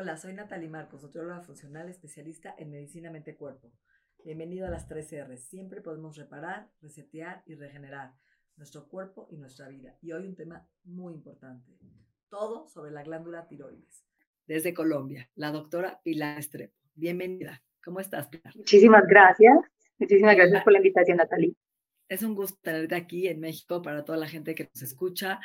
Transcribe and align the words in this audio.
Hola, 0.00 0.16
soy 0.16 0.32
Natalie 0.32 0.68
Marcos, 0.68 1.02
nutrióloga 1.02 1.40
funcional 1.40 1.88
especialista 1.88 2.54
en 2.56 2.70
medicina 2.70 3.10
mente-cuerpo. 3.10 3.72
Bienvenido 4.24 4.64
a 4.64 4.70
las 4.70 4.86
3 4.86 5.12
R. 5.12 5.36
Siempre 5.36 5.80
podemos 5.80 6.16
reparar, 6.16 6.70
resetear 6.80 7.42
y 7.46 7.56
regenerar 7.56 8.12
nuestro 8.56 8.86
cuerpo 8.86 9.26
y 9.28 9.38
nuestra 9.38 9.66
vida. 9.66 9.98
Y 10.00 10.12
hoy 10.12 10.28
un 10.28 10.36
tema 10.36 10.68
muy 10.84 11.14
importante, 11.14 11.76
todo 12.28 12.68
sobre 12.68 12.92
la 12.92 13.02
glándula 13.02 13.48
tiroides. 13.48 14.04
Desde 14.46 14.72
Colombia, 14.72 15.28
la 15.34 15.50
doctora 15.50 16.00
Pilar 16.04 16.38
Estrepo. 16.38 16.76
Bienvenida. 16.94 17.60
¿Cómo 17.82 17.98
estás, 17.98 18.28
Pilar? 18.28 18.54
Muchísimas 18.54 19.04
gracias. 19.04 19.58
Muchísimas 19.98 20.36
gracias 20.36 20.62
por 20.62 20.74
la 20.74 20.78
invitación, 20.78 21.16
Natalie. 21.16 21.56
Es 22.08 22.22
un 22.22 22.36
gusto 22.36 22.56
tenerte 22.62 22.94
aquí 22.94 23.26
en 23.26 23.40
México 23.40 23.82
para 23.82 24.04
toda 24.04 24.16
la 24.16 24.28
gente 24.28 24.54
que 24.54 24.70
nos 24.72 24.80
escucha. 24.80 25.40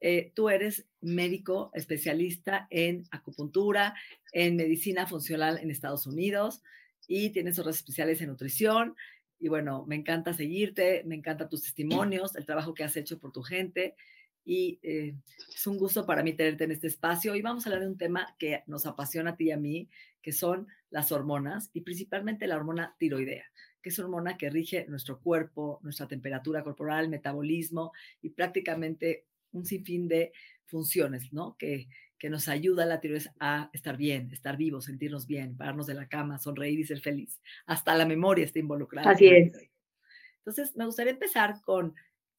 Eh, 0.00 0.32
tú 0.34 0.48
eres 0.48 0.86
médico 1.00 1.70
especialista 1.74 2.66
en 2.70 3.04
acupuntura, 3.10 3.94
en 4.32 4.56
medicina 4.56 5.06
funcional 5.06 5.58
en 5.58 5.70
Estados 5.70 6.06
Unidos 6.06 6.62
y 7.06 7.30
tienes 7.30 7.58
horas 7.58 7.76
especiales 7.76 8.20
en 8.20 8.28
nutrición. 8.28 8.96
Y 9.40 9.48
bueno, 9.48 9.84
me 9.86 9.96
encanta 9.96 10.32
seguirte, 10.34 11.02
me 11.04 11.14
encantan 11.14 11.48
tus 11.48 11.62
testimonios, 11.62 12.36
el 12.36 12.46
trabajo 12.46 12.74
que 12.74 12.84
has 12.84 12.96
hecho 12.96 13.18
por 13.18 13.32
tu 13.32 13.42
gente. 13.42 13.94
Y 14.44 14.78
eh, 14.82 15.14
es 15.54 15.66
un 15.66 15.76
gusto 15.78 16.06
para 16.06 16.22
mí 16.22 16.32
tenerte 16.32 16.64
en 16.64 16.72
este 16.72 16.86
espacio. 16.86 17.34
Y 17.34 17.42
vamos 17.42 17.66
a 17.66 17.70
hablar 17.70 17.82
de 17.82 17.90
un 17.90 17.98
tema 17.98 18.34
que 18.38 18.62
nos 18.66 18.86
apasiona 18.86 19.30
a 19.30 19.36
ti 19.36 19.46
y 19.46 19.50
a 19.52 19.56
mí, 19.56 19.88
que 20.22 20.32
son 20.32 20.68
las 20.90 21.12
hormonas 21.12 21.70
y 21.72 21.82
principalmente 21.82 22.46
la 22.46 22.56
hormona 22.56 22.96
tiroidea, 22.98 23.44
que 23.82 23.90
es 23.90 23.98
hormona 23.98 24.36
que 24.36 24.50
rige 24.50 24.86
nuestro 24.88 25.20
cuerpo, 25.20 25.80
nuestra 25.82 26.08
temperatura 26.08 26.64
corporal, 26.64 27.08
metabolismo 27.08 27.92
y 28.22 28.30
prácticamente 28.30 29.26
un 29.52 29.64
sinfín 29.64 30.08
de 30.08 30.32
funciones, 30.66 31.32
¿no? 31.32 31.56
Que, 31.58 31.88
que 32.18 32.30
nos 32.30 32.48
ayuda 32.48 32.84
la 32.84 33.00
tiroides 33.00 33.30
a 33.38 33.70
estar 33.72 33.96
bien, 33.96 34.30
estar 34.32 34.56
vivos, 34.56 34.86
sentirnos 34.86 35.26
bien, 35.26 35.56
pararnos 35.56 35.86
de 35.86 35.94
la 35.94 36.08
cama, 36.08 36.38
sonreír 36.38 36.80
y 36.80 36.84
ser 36.84 37.00
feliz. 37.00 37.40
Hasta 37.66 37.94
la 37.94 38.06
memoria 38.06 38.44
está 38.44 38.58
involucrada. 38.58 39.10
Así 39.10 39.28
es. 39.28 39.52
Entonces, 40.38 40.74
me 40.76 40.86
gustaría 40.86 41.12
empezar 41.12 41.60
con 41.64 41.94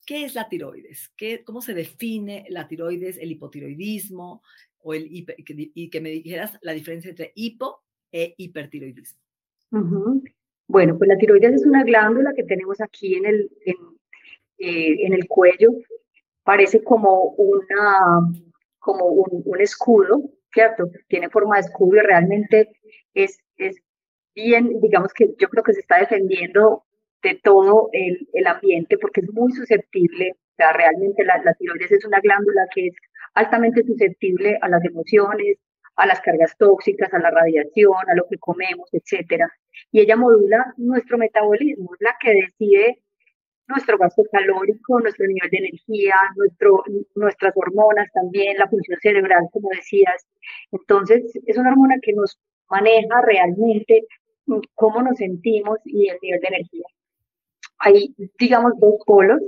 qué 0.05 0.25
es 0.25 0.35
la 0.35 0.49
tiroides, 0.49 1.11
¿Qué, 1.15 1.43
cómo 1.43 1.61
se 1.61 1.73
define 1.73 2.45
la 2.49 2.67
tiroides, 2.67 3.17
el 3.17 3.31
hipotiroidismo 3.31 4.41
o 4.79 4.93
el 4.93 5.07
y 5.09 5.89
que 5.89 6.01
me 6.01 6.09
dijeras 6.09 6.57
la 6.61 6.73
diferencia 6.73 7.09
entre 7.09 7.31
hipo 7.35 7.83
e 8.11 8.33
hipertiroidismo. 8.37 9.21
Bueno, 10.67 10.97
pues 10.97 11.07
la 11.07 11.17
tiroides 11.17 11.55
es 11.55 11.65
una 11.65 11.83
glándula 11.83 12.33
que 12.35 12.43
tenemos 12.43 12.79
aquí 12.81 13.15
en 13.15 13.25
el, 13.25 13.51
en, 13.65 13.75
eh, 14.57 15.05
en 15.05 15.13
el 15.13 15.27
cuello 15.27 15.71
parece 16.49 16.83
como, 16.83 17.35
una, 17.37 18.21
como 18.79 19.05
un, 19.05 19.61
escudo, 19.61 20.19
¿cierto? 20.51 20.89
Tiene 21.07 21.29
forma 21.29 21.57
de 21.57 21.61
escudo 21.61 21.97
y 21.97 21.99
realmente 21.99 22.69
es, 23.13 23.37
es 23.57 23.75
bien, 24.33 24.79
digamos 24.81 25.13
que 25.13 25.27
yo 25.37 25.47
creo 25.47 25.63
que 25.63 25.73
se 25.73 25.81
está 25.81 25.99
defendiendo 25.99 26.85
de 27.21 27.39
todo 27.43 27.89
el, 27.93 28.27
el 28.33 28.47
ambiente 28.47 28.97
porque 28.97 29.21
es 29.21 29.31
muy 29.31 29.51
susceptible, 29.51 30.31
o 30.31 30.55
sea, 30.57 30.73
realmente 30.73 31.23
la, 31.23 31.39
la 31.43 31.53
tiroides 31.53 31.91
es 31.91 32.03
una 32.03 32.19
glándula 32.19 32.65
que 32.73 32.87
es 32.87 32.95
altamente 33.35 33.83
susceptible 33.83 34.57
a 34.63 34.69
las 34.69 34.83
emociones, 34.83 35.59
a 35.97 36.07
las 36.07 36.19
cargas 36.19 36.57
tóxicas, 36.57 37.13
a 37.13 37.19
la 37.19 37.29
radiación, 37.29 38.09
a 38.09 38.15
lo 38.15 38.25
que 38.27 38.39
comemos, 38.39 38.89
etcétera. 38.91 39.47
Y 39.91 39.99
ella 39.99 40.15
modula 40.15 40.73
nuestro 40.77 41.19
metabolismo, 41.19 41.91
es 41.93 42.01
la 42.01 42.15
que 42.19 42.33
decide 42.33 43.03
nuestro 43.69 43.97
gasto 43.97 44.23
calórico, 44.31 44.99
nuestro 44.99 45.25
nivel 45.27 45.49
de 45.49 45.57
energía, 45.57 46.15
nuestro, 46.35 46.83
nuestras 47.15 47.53
hormonas 47.55 48.07
también, 48.13 48.57
la 48.57 48.67
función 48.67 48.99
cerebral, 48.99 49.43
como 49.51 49.69
decías. 49.69 50.27
Entonces, 50.71 51.23
es 51.45 51.57
una 51.57 51.71
hormona 51.71 51.95
que 52.01 52.13
nos 52.13 52.39
maneja 52.69 53.21
realmente 53.25 54.03
cómo 54.75 55.01
nos 55.03 55.17
sentimos 55.17 55.79
y 55.85 56.09
el 56.09 56.17
nivel 56.21 56.41
de 56.41 56.47
energía. 56.47 56.85
Hay, 57.79 58.15
digamos, 58.39 58.73
dos 58.79 58.95
polos, 59.05 59.39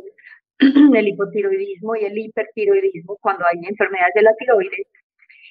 el 0.59 1.07
hipotiroidismo 1.07 1.95
y 1.95 2.05
el 2.05 2.17
hipertiroidismo, 2.17 3.17
cuando 3.21 3.45
hay 3.45 3.65
enfermedades 3.67 4.13
de 4.13 4.21
la 4.21 4.35
tiroides. 4.35 4.87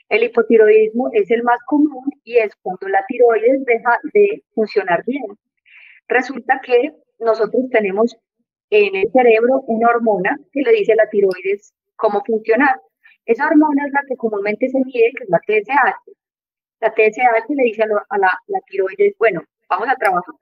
El 0.08 0.24
hipotiroidismo 0.24 1.10
es 1.12 1.30
el 1.30 1.42
más 1.42 1.60
común 1.66 2.04
y 2.24 2.38
es 2.38 2.54
cuando 2.62 2.88
la 2.88 3.04
tiroides 3.06 3.64
deja 3.64 3.98
de 4.14 4.44
funcionar 4.54 5.04
bien. 5.06 5.26
Resulta 6.08 6.60
que 6.64 6.92
nosotros 7.18 7.64
tenemos 7.70 8.16
en 8.70 8.94
el 8.94 9.10
cerebro 9.12 9.62
una 9.66 9.88
hormona 9.88 10.38
que 10.52 10.62
le 10.62 10.72
dice 10.72 10.92
a 10.92 10.96
la 10.96 11.08
tiroides 11.08 11.74
cómo 11.96 12.22
funcionar. 12.24 12.80
Esa 13.26 13.46
hormona 13.46 13.86
es 13.86 13.92
la 13.92 14.02
que 14.08 14.16
comúnmente 14.16 14.68
se 14.68 14.78
mide, 14.78 15.12
que 15.16 15.24
es 15.24 15.28
la 15.28 15.40
TSH. 15.40 16.10
La 16.80 16.90
TSH 16.90 17.50
le 17.50 17.64
dice 17.64 17.82
a, 17.82 17.86
la, 18.18 18.32
la 18.46 18.60
tiroides, 18.66 19.14
bueno, 19.18 19.42
vamos 19.68 19.88
a 19.88 19.96
trabajar. 19.96 20.34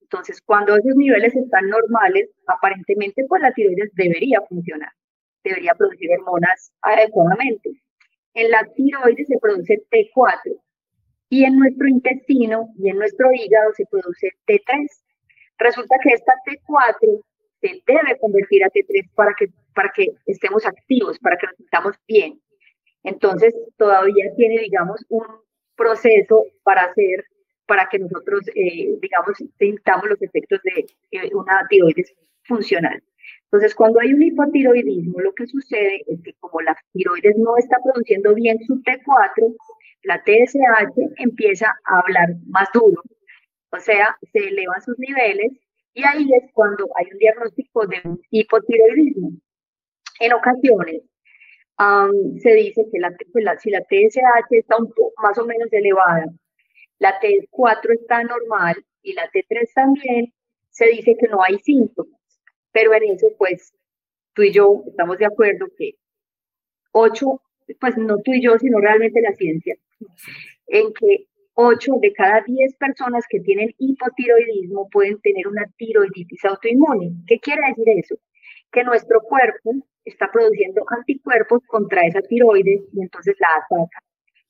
Entonces, 0.00 0.40
cuando 0.42 0.76
esos 0.76 0.94
niveles 0.96 1.34
están 1.34 1.68
normales, 1.68 2.30
aparentemente, 2.46 3.24
pues 3.28 3.42
la 3.42 3.52
tiroides 3.52 3.92
debería 3.94 4.40
funcionar, 4.48 4.90
debería 5.44 5.74
producir 5.74 6.10
hormonas 6.18 6.72
adecuadamente. 6.82 7.70
En 8.34 8.50
la 8.50 8.64
tiroides 8.74 9.28
se 9.28 9.38
produce 9.38 9.82
T4 9.90 10.60
y 11.28 11.44
en 11.44 11.58
nuestro 11.58 11.88
intestino 11.88 12.68
y 12.78 12.90
en 12.90 12.98
nuestro 12.98 13.32
hígado 13.32 13.72
se 13.74 13.86
produce 13.86 14.30
T3. 14.46 14.88
Resulta 15.58 15.96
que 16.02 16.10
esta 16.10 16.32
T4 16.46 17.22
debe 17.86 18.18
convertir 18.20 18.64
a 18.64 18.70
T3 18.70 19.10
para 19.14 19.34
que, 19.34 19.46
para 19.74 19.90
que 19.94 20.12
estemos 20.26 20.64
activos, 20.66 21.18
para 21.18 21.36
que 21.36 21.46
nos 21.46 21.56
sintamos 21.56 21.96
bien. 22.06 22.40
Entonces, 23.02 23.54
todavía 23.76 24.34
tiene, 24.36 24.62
digamos, 24.62 25.04
un 25.08 25.24
proceso 25.76 26.44
para 26.64 26.84
hacer, 26.84 27.24
para 27.66 27.88
que 27.88 27.98
nosotros, 27.98 28.42
eh, 28.54 28.96
digamos, 29.00 29.36
sintamos 29.58 30.08
los 30.08 30.22
efectos 30.22 30.60
de 30.64 30.86
eh, 31.12 31.30
una 31.34 31.66
tiroides 31.68 32.14
funcional. 32.44 33.02
Entonces, 33.44 33.74
cuando 33.74 34.00
hay 34.00 34.12
un 34.12 34.22
hipotiroidismo, 34.22 35.20
lo 35.20 35.32
que 35.34 35.46
sucede 35.46 36.02
es 36.06 36.20
que 36.22 36.32
como 36.40 36.60
la 36.62 36.76
tiroides 36.92 37.36
no 37.36 37.56
está 37.56 37.76
produciendo 37.82 38.34
bien 38.34 38.58
su 38.66 38.82
T4, 38.82 39.56
la 40.02 40.22
TSH 40.22 41.14
empieza 41.18 41.74
a 41.84 42.00
hablar 42.00 42.28
más 42.48 42.68
duro, 42.72 43.02
o 43.70 43.80
sea, 43.80 44.16
se 44.32 44.38
elevan 44.38 44.80
sus 44.82 44.98
niveles 44.98 45.52
y 45.96 46.04
ahí 46.04 46.28
es 46.34 46.52
cuando 46.52 46.86
hay 46.94 47.06
un 47.10 47.18
diagnóstico 47.18 47.86
de 47.86 47.96
un 48.04 48.20
hipotiroidismo. 48.30 49.30
En 50.20 50.32
ocasiones 50.34 51.02
se 52.42 52.54
dice 52.54 52.84
que 52.92 53.00
pues, 53.32 53.44
la, 53.44 53.58
si 53.58 53.70
la 53.70 53.80
TSH 53.80 54.46
está 54.50 54.76
un 54.76 54.88
poco 54.92 55.14
más 55.22 55.38
o 55.38 55.46
menos 55.46 55.72
elevada, 55.72 56.26
la 56.98 57.18
T4 57.18 57.94
está 57.94 58.22
normal 58.24 58.76
y 59.02 59.14
la 59.14 59.30
T3 59.30 59.72
también, 59.74 60.34
se 60.68 60.86
dice 60.88 61.16
que 61.18 61.28
no 61.28 61.42
hay 61.42 61.58
síntomas. 61.60 62.20
Pero 62.72 62.92
en 62.92 63.04
eso, 63.04 63.28
pues, 63.38 63.72
tú 64.34 64.42
y 64.42 64.52
yo 64.52 64.82
estamos 64.86 65.16
de 65.16 65.24
acuerdo 65.24 65.66
que 65.78 65.94
8, 66.92 67.42
pues 67.80 67.96
no 67.96 68.18
tú 68.18 68.32
y 68.34 68.42
yo, 68.42 68.58
sino 68.58 68.80
realmente 68.80 69.22
la 69.22 69.32
ciencia, 69.32 69.76
en 70.66 70.92
que 70.92 71.25
8 71.58 71.92
de 72.02 72.12
cada 72.12 72.42
10 72.42 72.76
personas 72.76 73.24
que 73.30 73.40
tienen 73.40 73.74
hipotiroidismo 73.78 74.90
pueden 74.90 75.18
tener 75.22 75.48
una 75.48 75.64
tiroiditis 75.78 76.44
autoinmune. 76.44 77.12
¿Qué 77.26 77.40
quiere 77.40 77.62
decir 77.68 77.88
eso? 77.96 78.16
Que 78.70 78.84
nuestro 78.84 79.22
cuerpo 79.22 79.72
está 80.04 80.30
produciendo 80.30 80.84
anticuerpos 80.90 81.62
contra 81.66 82.02
esa 82.02 82.20
tiroides 82.20 82.82
y 82.92 83.00
entonces 83.00 83.34
la 83.40 83.48
ataca. 83.48 84.02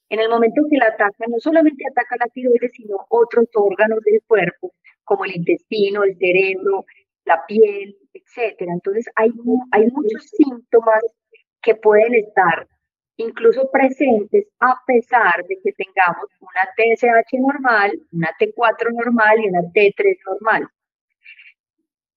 En 0.09 0.19
el 0.19 0.29
momento 0.29 0.63
que 0.69 0.79
la 0.79 0.87
ataca, 0.87 1.27
no 1.29 1.39
solamente 1.39 1.85
ataca 1.89 2.17
la 2.19 2.27
tiroides, 2.27 2.73
sino 2.73 2.97
otros 3.09 3.47
órganos 3.55 4.01
del 4.01 4.21
cuerpo, 4.27 4.75
como 5.05 5.25
el 5.27 5.37
intestino, 5.37 6.03
el 6.03 6.19
cerebro, 6.19 6.87
la 7.25 7.47
piel, 7.47 7.97
etc. 8.15 8.57
Entonces 8.63 9.07
hay, 9.15 9.31
hay 9.71 9.87
muchos 9.93 10.29
síntomas 10.37 11.05
que 11.63 11.77
pueden 11.77 12.15
estar 12.15 12.67
incluso 13.17 13.71
presentes 13.71 14.47
a 14.61 14.75
pesar 14.87 15.45
de 15.49 15.59
que 15.63 15.73
tengamos 15.73 16.29
una 16.41 16.63
TSH 16.77 17.39
normal, 17.39 18.01
una 18.13 18.31
T4 18.39 18.93
normal 18.93 19.41
y 19.41 19.49
una 19.49 19.63
T3 19.63 20.19
normal. 20.27 20.69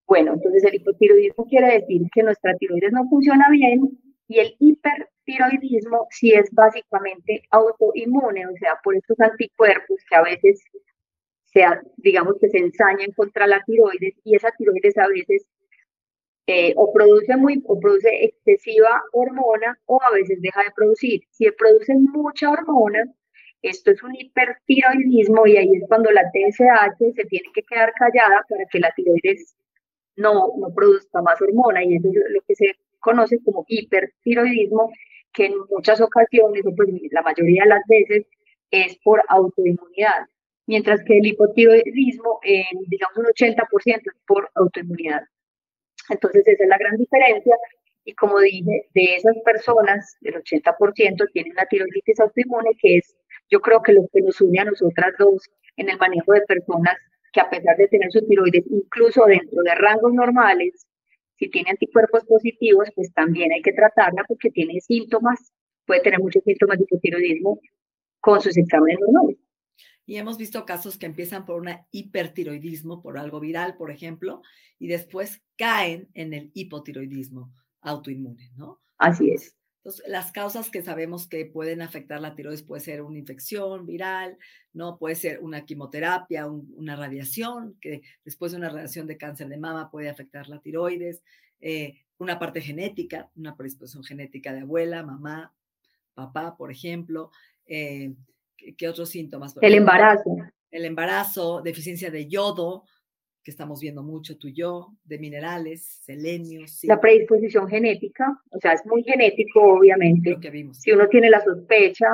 Bueno, 0.06 0.34
entonces 0.34 0.64
el 0.64 0.74
hipotiroidismo 0.74 1.46
quiere 1.46 1.80
decir 1.80 2.02
que 2.12 2.22
nuestra 2.22 2.56
tiroides 2.56 2.92
no 2.92 3.08
funciona 3.08 3.48
bien 3.50 3.98
y 4.26 4.40
el 4.40 4.56
hipertiroidismo 4.58 6.06
sí 6.10 6.32
es 6.32 6.50
básicamente 6.52 7.42
autoinmune, 7.50 8.46
o 8.46 8.56
sea, 8.58 8.78
por 8.82 8.96
estos 8.96 9.20
anticuerpos 9.20 10.00
que 10.08 10.16
a 10.16 10.22
veces 10.22 10.64
sea, 11.52 11.80
digamos 11.96 12.36
que 12.40 12.48
se 12.48 12.58
ensañan 12.58 13.12
contra 13.12 13.46
la 13.46 13.62
tiroides 13.64 14.14
y 14.24 14.34
esa 14.34 14.50
tiroides 14.56 14.96
a 14.98 15.08
veces 15.08 15.46
o 16.76 16.92
produce 16.92 17.36
muy 17.36 17.62
o 17.66 17.78
produce 17.78 18.24
excesiva 18.24 19.02
hormona 19.12 19.78
o 19.86 20.00
a 20.02 20.10
veces 20.12 20.40
deja 20.40 20.62
de 20.62 20.70
producir. 20.74 21.22
Si 21.30 21.50
produce 21.52 21.94
mucha 21.94 22.50
hormona, 22.50 23.04
esto 23.62 23.90
es 23.90 24.02
un 24.02 24.14
hipertiroidismo 24.14 25.46
y 25.46 25.56
ahí 25.58 25.70
es 25.74 25.84
cuando 25.88 26.10
la 26.10 26.22
TSH 26.32 27.14
se 27.14 27.24
tiene 27.26 27.48
que 27.54 27.62
quedar 27.62 27.92
callada 27.92 28.44
para 28.48 28.64
que 28.66 28.80
la 28.80 28.90
tiroides 28.92 29.54
no, 30.16 30.52
no 30.58 30.72
produzca 30.74 31.20
más 31.22 31.40
hormona 31.42 31.84
y 31.84 31.96
eso 31.96 32.08
es 32.08 32.14
lo 32.30 32.40
que 32.46 32.54
se 32.54 32.76
conoce 33.00 33.38
como 33.44 33.64
hipertiroidismo, 33.68 34.90
que 35.32 35.46
en 35.46 35.54
muchas 35.70 36.00
ocasiones, 36.00 36.64
o 36.66 36.74
pues 36.74 36.88
la 37.10 37.22
mayoría 37.22 37.64
de 37.64 37.68
las 37.68 37.82
veces, 37.88 38.26
es 38.70 38.96
por 39.04 39.22
autoinmunidad, 39.28 40.26
mientras 40.66 41.02
que 41.04 41.18
el 41.18 41.26
hipotiroidismo, 41.26 42.40
digamos 42.86 43.16
un 43.16 43.24
80% 43.26 43.66
es 43.86 44.20
por 44.26 44.48
autoinmunidad. 44.54 45.22
Entonces 46.10 46.46
esa 46.46 46.64
es 46.64 46.68
la 46.68 46.78
gran 46.78 46.96
diferencia 46.96 47.56
y 48.04 48.14
como 48.14 48.40
dije, 48.40 48.88
de 48.94 49.14
esas 49.16 49.36
personas, 49.44 50.16
el 50.22 50.34
80% 50.34 51.30
tienen 51.32 51.54
la 51.54 51.66
tiroiditis 51.66 52.20
autoinmune, 52.20 52.70
que 52.80 52.98
es 52.98 53.16
yo 53.50 53.60
creo 53.60 53.82
que 53.82 53.92
lo 53.92 54.02
que 54.12 54.22
nos 54.22 54.40
une 54.40 54.60
a 54.60 54.64
nosotras 54.64 55.12
dos 55.18 55.48
en 55.76 55.90
el 55.90 55.98
manejo 55.98 56.32
de 56.32 56.42
personas 56.42 56.96
que 57.32 57.40
a 57.40 57.50
pesar 57.50 57.76
de 57.76 57.88
tener 57.88 58.10
su 58.10 58.26
tiroides 58.26 58.64
incluso 58.70 59.24
dentro 59.26 59.62
de 59.62 59.74
rangos 59.74 60.12
normales, 60.12 60.86
si 61.36 61.48
tiene 61.48 61.70
anticuerpos 61.70 62.24
positivos, 62.24 62.88
pues 62.94 63.12
también 63.12 63.52
hay 63.52 63.62
que 63.62 63.72
tratarla 63.72 64.24
porque 64.26 64.50
tiene 64.50 64.80
síntomas, 64.80 65.52
puede 65.86 66.02
tener 66.02 66.20
muchos 66.20 66.42
síntomas 66.44 66.78
de 66.78 66.84
hipotiroidismo 66.84 67.60
con 68.20 68.40
sus 68.40 68.56
exámenes 68.56 68.98
normales. 69.00 69.38
Y 70.10 70.16
hemos 70.16 70.38
visto 70.38 70.66
casos 70.66 70.98
que 70.98 71.06
empiezan 71.06 71.46
por 71.46 71.60
un 71.60 71.68
hipertiroidismo, 71.92 73.00
por 73.00 73.16
algo 73.16 73.38
viral, 73.38 73.76
por 73.76 73.92
ejemplo, 73.92 74.42
y 74.76 74.88
después 74.88 75.40
caen 75.56 76.08
en 76.14 76.34
el 76.34 76.50
hipotiroidismo 76.52 77.54
autoinmune, 77.80 78.50
¿no? 78.56 78.80
Así 78.98 79.30
es. 79.30 79.56
Entonces, 79.76 80.08
las 80.08 80.32
causas 80.32 80.68
que 80.68 80.82
sabemos 80.82 81.28
que 81.28 81.46
pueden 81.46 81.80
afectar 81.80 82.20
la 82.20 82.34
tiroides 82.34 82.64
puede 82.64 82.80
ser 82.82 83.02
una 83.02 83.18
infección 83.20 83.86
viral, 83.86 84.36
¿no? 84.72 84.98
Puede 84.98 85.14
ser 85.14 85.38
una 85.44 85.64
quimioterapia, 85.64 86.48
una 86.48 86.96
radiación, 86.96 87.78
que 87.80 88.02
después 88.24 88.50
de 88.50 88.58
una 88.58 88.68
radiación 88.68 89.06
de 89.06 89.16
cáncer 89.16 89.48
de 89.48 89.58
mama 89.58 89.92
puede 89.92 90.08
afectar 90.08 90.48
la 90.48 90.60
tiroides, 90.60 91.22
eh, 91.60 92.00
una 92.18 92.40
parte 92.40 92.60
genética, 92.60 93.30
una 93.36 93.56
predisposición 93.56 94.02
genética 94.02 94.52
de 94.52 94.62
abuela, 94.62 95.04
mamá, 95.04 95.54
papá, 96.14 96.56
por 96.56 96.72
ejemplo. 96.72 97.30
Eh, 97.64 98.12
¿qué, 98.76 98.88
otros 98.88 99.08
síntomas? 99.10 99.54
El 99.60 99.74
embarazo. 99.74 100.36
El 100.70 100.84
embarazo, 100.84 101.62
deficiencia 101.62 102.10
de 102.10 102.28
yodo, 102.28 102.84
que 103.42 103.50
estamos 103.50 103.80
viendo 103.80 104.02
mucho 104.02 104.36
tú 104.36 104.48
y 104.48 104.52
yo, 104.52 104.92
de 105.04 105.18
minerales, 105.18 106.00
selenio. 106.02 106.64
La 106.82 107.00
predisposición 107.00 107.68
genética, 107.68 108.38
o 108.50 108.58
sea, 108.60 108.74
es 108.74 108.84
muy 108.84 109.02
genético, 109.02 109.62
obviamente. 109.62 110.36
que 110.40 110.50
vimos. 110.50 110.78
Si 110.78 110.92
uno 110.92 111.08
tiene 111.08 111.30
la 111.30 111.40
sospecha, 111.40 112.06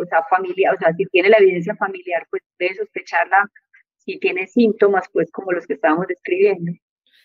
o 0.00 0.04
sea, 0.06 0.24
familia, 0.28 0.72
o 0.74 0.78
sea, 0.78 0.92
si 0.94 1.06
tiene 1.06 1.28
la 1.28 1.38
evidencia 1.38 1.76
familiar, 1.76 2.26
pues 2.28 2.42
debe 2.58 2.74
sospecharla. 2.74 3.50
Si 3.98 4.18
tiene 4.18 4.46
síntomas, 4.46 5.04
pues 5.12 5.30
como 5.30 5.52
los 5.52 5.66
que 5.66 5.74
estábamos 5.74 6.06
describiendo. 6.08 6.72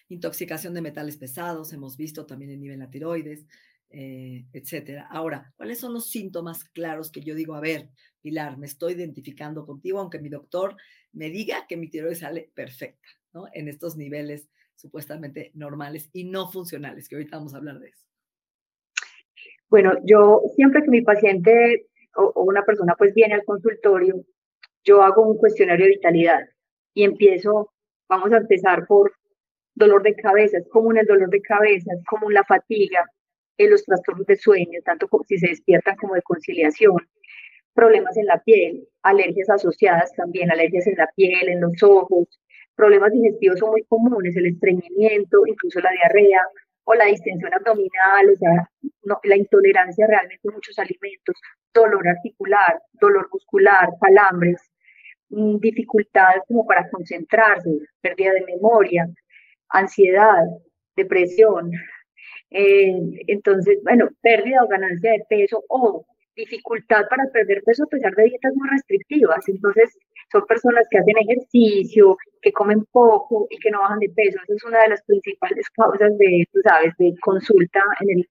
Intoxicación 0.07 0.73
de 0.73 0.81
metales 0.81 1.17
pesados, 1.17 1.73
hemos 1.73 1.97
visto 1.97 2.25
también 2.25 2.51
en 2.51 2.61
nivel 2.61 2.79
de 2.79 2.85
la 2.85 2.91
tiroides, 2.91 3.45
eh, 3.91 4.45
etcétera. 4.53 5.07
Ahora, 5.09 5.51
¿cuáles 5.57 5.79
son 5.79 5.93
los 5.93 6.09
síntomas 6.09 6.63
claros 6.63 7.11
que 7.11 7.21
yo 7.21 7.33
digo, 7.33 7.55
a 7.55 7.59
ver, 7.59 7.89
Pilar, 8.21 8.57
me 8.57 8.67
estoy 8.67 8.93
identificando 8.93 9.65
contigo, 9.65 9.99
aunque 9.99 10.19
mi 10.19 10.29
doctor 10.29 10.75
me 11.11 11.29
diga 11.29 11.65
que 11.67 11.77
mi 11.77 11.89
tiroides 11.89 12.19
sale 12.19 12.51
perfecta? 12.53 13.07
En 13.53 13.67
estos 13.67 13.95
niveles 13.95 14.49
supuestamente 14.75 15.51
normales 15.53 16.09
y 16.13 16.23
no 16.23 16.51
funcionales, 16.51 17.09
que 17.09 17.15
ahorita 17.15 17.37
vamos 17.37 17.53
a 17.53 17.57
hablar 17.57 17.79
de 17.79 17.89
eso. 17.89 18.05
Bueno, 19.69 19.93
yo 20.03 20.41
siempre 20.55 20.81
que 20.83 20.89
mi 20.89 21.01
paciente 21.01 21.87
o, 22.15 22.43
una 22.43 22.63
persona 22.63 22.95
pues 22.97 23.13
viene 23.13 23.35
al 23.35 23.43
consultorio, 23.43 24.23
yo 24.83 25.03
hago 25.03 25.27
un 25.27 25.37
cuestionario 25.37 25.85
de 25.85 25.91
vitalidad 25.91 26.39
y 26.93 27.03
empiezo, 27.03 27.71
vamos 28.07 28.31
a 28.31 28.37
empezar 28.37 28.87
por 28.87 29.13
dolor 29.75 30.01
de 30.01 30.15
cabeza, 30.15 30.57
es 30.57 30.67
común 30.69 30.97
el 30.97 31.05
dolor 31.05 31.29
de 31.29 31.41
cabeza, 31.41 31.93
es 31.93 32.03
común 32.05 32.33
la 32.33 32.43
fatiga, 32.43 33.05
en 33.59 33.71
los 33.71 33.83
trastornos 33.83 34.25
de 34.25 34.37
sueño, 34.37 34.79
tanto 34.85 35.07
si 35.27 35.37
se 35.37 35.49
despiertan 35.49 35.95
como 35.97 36.15
de 36.15 36.21
conciliación, 36.21 36.97
problemas 37.73 38.15
en 38.17 38.25
la 38.25 38.41
piel, 38.41 38.87
alergias 39.03 39.49
asociadas 39.49 40.11
también, 40.15 40.49
alergias 40.51 40.87
en 40.87 40.95
la 40.95 41.09
piel, 41.15 41.49
en 41.49 41.61
los 41.61 41.83
ojos, 41.83 42.39
problemas 42.75 43.11
digestivos 43.11 43.59
son 43.59 43.71
muy 43.71 43.83
comunes, 43.83 44.35
el 44.37 44.47
estreñimiento, 44.47 45.45
incluso 45.45 45.81
la 45.81 45.91
diarrea 45.91 46.39
o 46.85 46.95
la 46.95 47.05
distensión 47.05 47.53
abdominal, 47.53 48.29
o 48.33 48.37
sea, 48.37 48.69
la 49.23 49.35
intolerancia 49.35 50.07
realmente 50.07 50.47
a 50.47 50.51
muchos 50.53 50.79
alimentos, 50.79 51.35
dolor 51.73 52.07
articular, 52.07 52.81
dolor 52.93 53.27
muscular, 53.31 53.89
calambres, 54.01 54.71
mm, 55.29 55.57
dificultades 55.57 56.43
como 56.47 56.65
para 56.65 56.89
concentrarse, 56.89 57.69
pérdida 58.01 58.31
de 58.31 58.45
memoria, 58.45 59.05
ansiedad, 59.69 60.43
depresión. 60.95 61.71
Eh, 62.51 62.93
entonces, 63.27 63.79
bueno, 63.83 64.09
pérdida 64.21 64.63
o 64.63 64.67
ganancia 64.67 65.11
de 65.11 65.23
peso 65.29 65.63
o 65.69 66.05
dificultad 66.35 67.07
para 67.09 67.25
perder 67.31 67.61
peso 67.63 67.83
a 67.83 67.87
pesar 67.87 68.13
de 68.15 68.23
dietas 68.23 68.53
muy 68.55 68.69
restrictivas. 68.69 69.47
Entonces, 69.47 69.97
son 70.31 70.45
personas 70.45 70.87
que 70.89 70.99
hacen 70.99 71.15
ejercicio, 71.17 72.17
que 72.41 72.51
comen 72.51 72.85
poco 72.91 73.47
y 73.49 73.57
que 73.59 73.71
no 73.71 73.79
bajan 73.81 73.99
de 73.99 74.09
peso. 74.09 74.39
Esa 74.43 74.53
es 74.53 74.63
una 74.63 74.81
de 74.83 74.89
las 74.89 75.03
principales 75.03 75.69
causas 75.71 76.17
de, 76.17 76.47
tú 76.51 76.59
sabes, 76.63 76.93
de 76.97 77.13
consulta 77.21 77.81
en 78.01 78.19
el, 78.19 78.29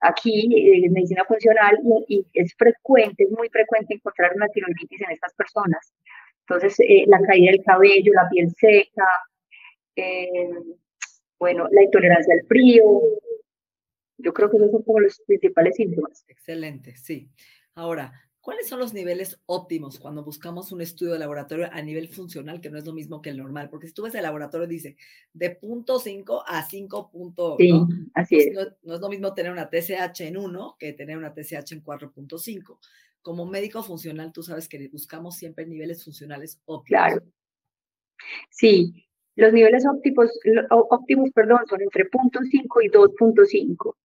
aquí 0.00 0.84
en 0.84 0.92
medicina 0.92 1.24
funcional 1.24 1.78
y, 2.08 2.26
es 2.34 2.54
frecuente, 2.56 3.24
es 3.24 3.30
muy 3.30 3.48
frecuente 3.48 3.94
encontrar 3.94 4.32
una 4.34 4.48
tiroiditis 4.48 5.00
en 5.02 5.12
estas 5.12 5.34
personas. 5.34 5.92
Entonces, 6.48 6.78
eh, 6.80 7.04
la 7.08 7.20
caída 7.20 7.52
del 7.52 7.64
cabello, 7.64 8.12
la 8.14 8.28
piel 8.28 8.50
seca, 8.56 9.08
eh, 9.96 10.50
bueno, 11.38 11.66
la 11.70 11.82
intolerancia 11.82 12.34
al 12.34 12.46
frío. 12.46 12.84
Yo 14.18 14.32
creo 14.32 14.50
que 14.50 14.56
esos 14.56 14.70
son 14.70 14.82
como 14.82 15.00
los 15.00 15.20
principales 15.26 15.76
síntomas. 15.76 16.24
Excelente, 16.28 16.96
sí. 16.96 17.30
Ahora, 17.74 18.12
¿Cuáles 18.46 18.68
son 18.68 18.78
los 18.78 18.94
niveles 18.94 19.40
óptimos 19.46 19.98
cuando 19.98 20.22
buscamos 20.22 20.70
un 20.70 20.80
estudio 20.80 21.14
de 21.14 21.18
laboratorio 21.18 21.68
a 21.72 21.82
nivel 21.82 22.06
funcional, 22.06 22.60
que 22.60 22.70
no 22.70 22.78
es 22.78 22.86
lo 22.86 22.92
mismo 22.92 23.20
que 23.20 23.30
el 23.30 23.38
normal? 23.38 23.68
Porque 23.68 23.88
si 23.88 23.92
tú 23.92 24.02
ves 24.04 24.14
el 24.14 24.22
laboratorio, 24.22 24.68
dice 24.68 24.96
de 25.32 25.50
punto 25.50 25.98
5 25.98 26.44
a 26.46 26.62
5. 26.62 27.10
Sí, 27.58 27.72
así 28.14 28.36
es. 28.36 28.54
No, 28.84 28.94
es 28.94 29.00
lo 29.00 29.08
mismo 29.08 29.34
tener 29.34 29.50
una 29.50 29.68
TSH 29.68 30.20
en 30.28 30.36
1 30.36 30.76
que 30.78 30.92
tener 30.92 31.18
una 31.18 31.34
TSH 31.34 31.72
en 31.72 31.82
4.5. 31.82 32.78
Como 33.20 33.46
médico 33.46 33.82
funcional, 33.82 34.32
tú 34.32 34.44
sabes 34.44 34.68
que 34.68 34.86
buscamos 34.90 35.34
siempre 35.34 35.66
niveles 35.66 36.04
funcionales 36.04 36.60
óptimos. 36.66 36.86
Claro. 36.86 37.24
Sí, 38.50 39.08
los 39.34 39.52
niveles 39.52 39.84
óptimos, 39.92 40.30
óptimos 40.70 41.32
perdón, 41.32 41.62
son 41.68 41.82
entre 41.82 42.08
0.5 42.08 42.84
y 42.84 42.90
2.5. 42.90 43.96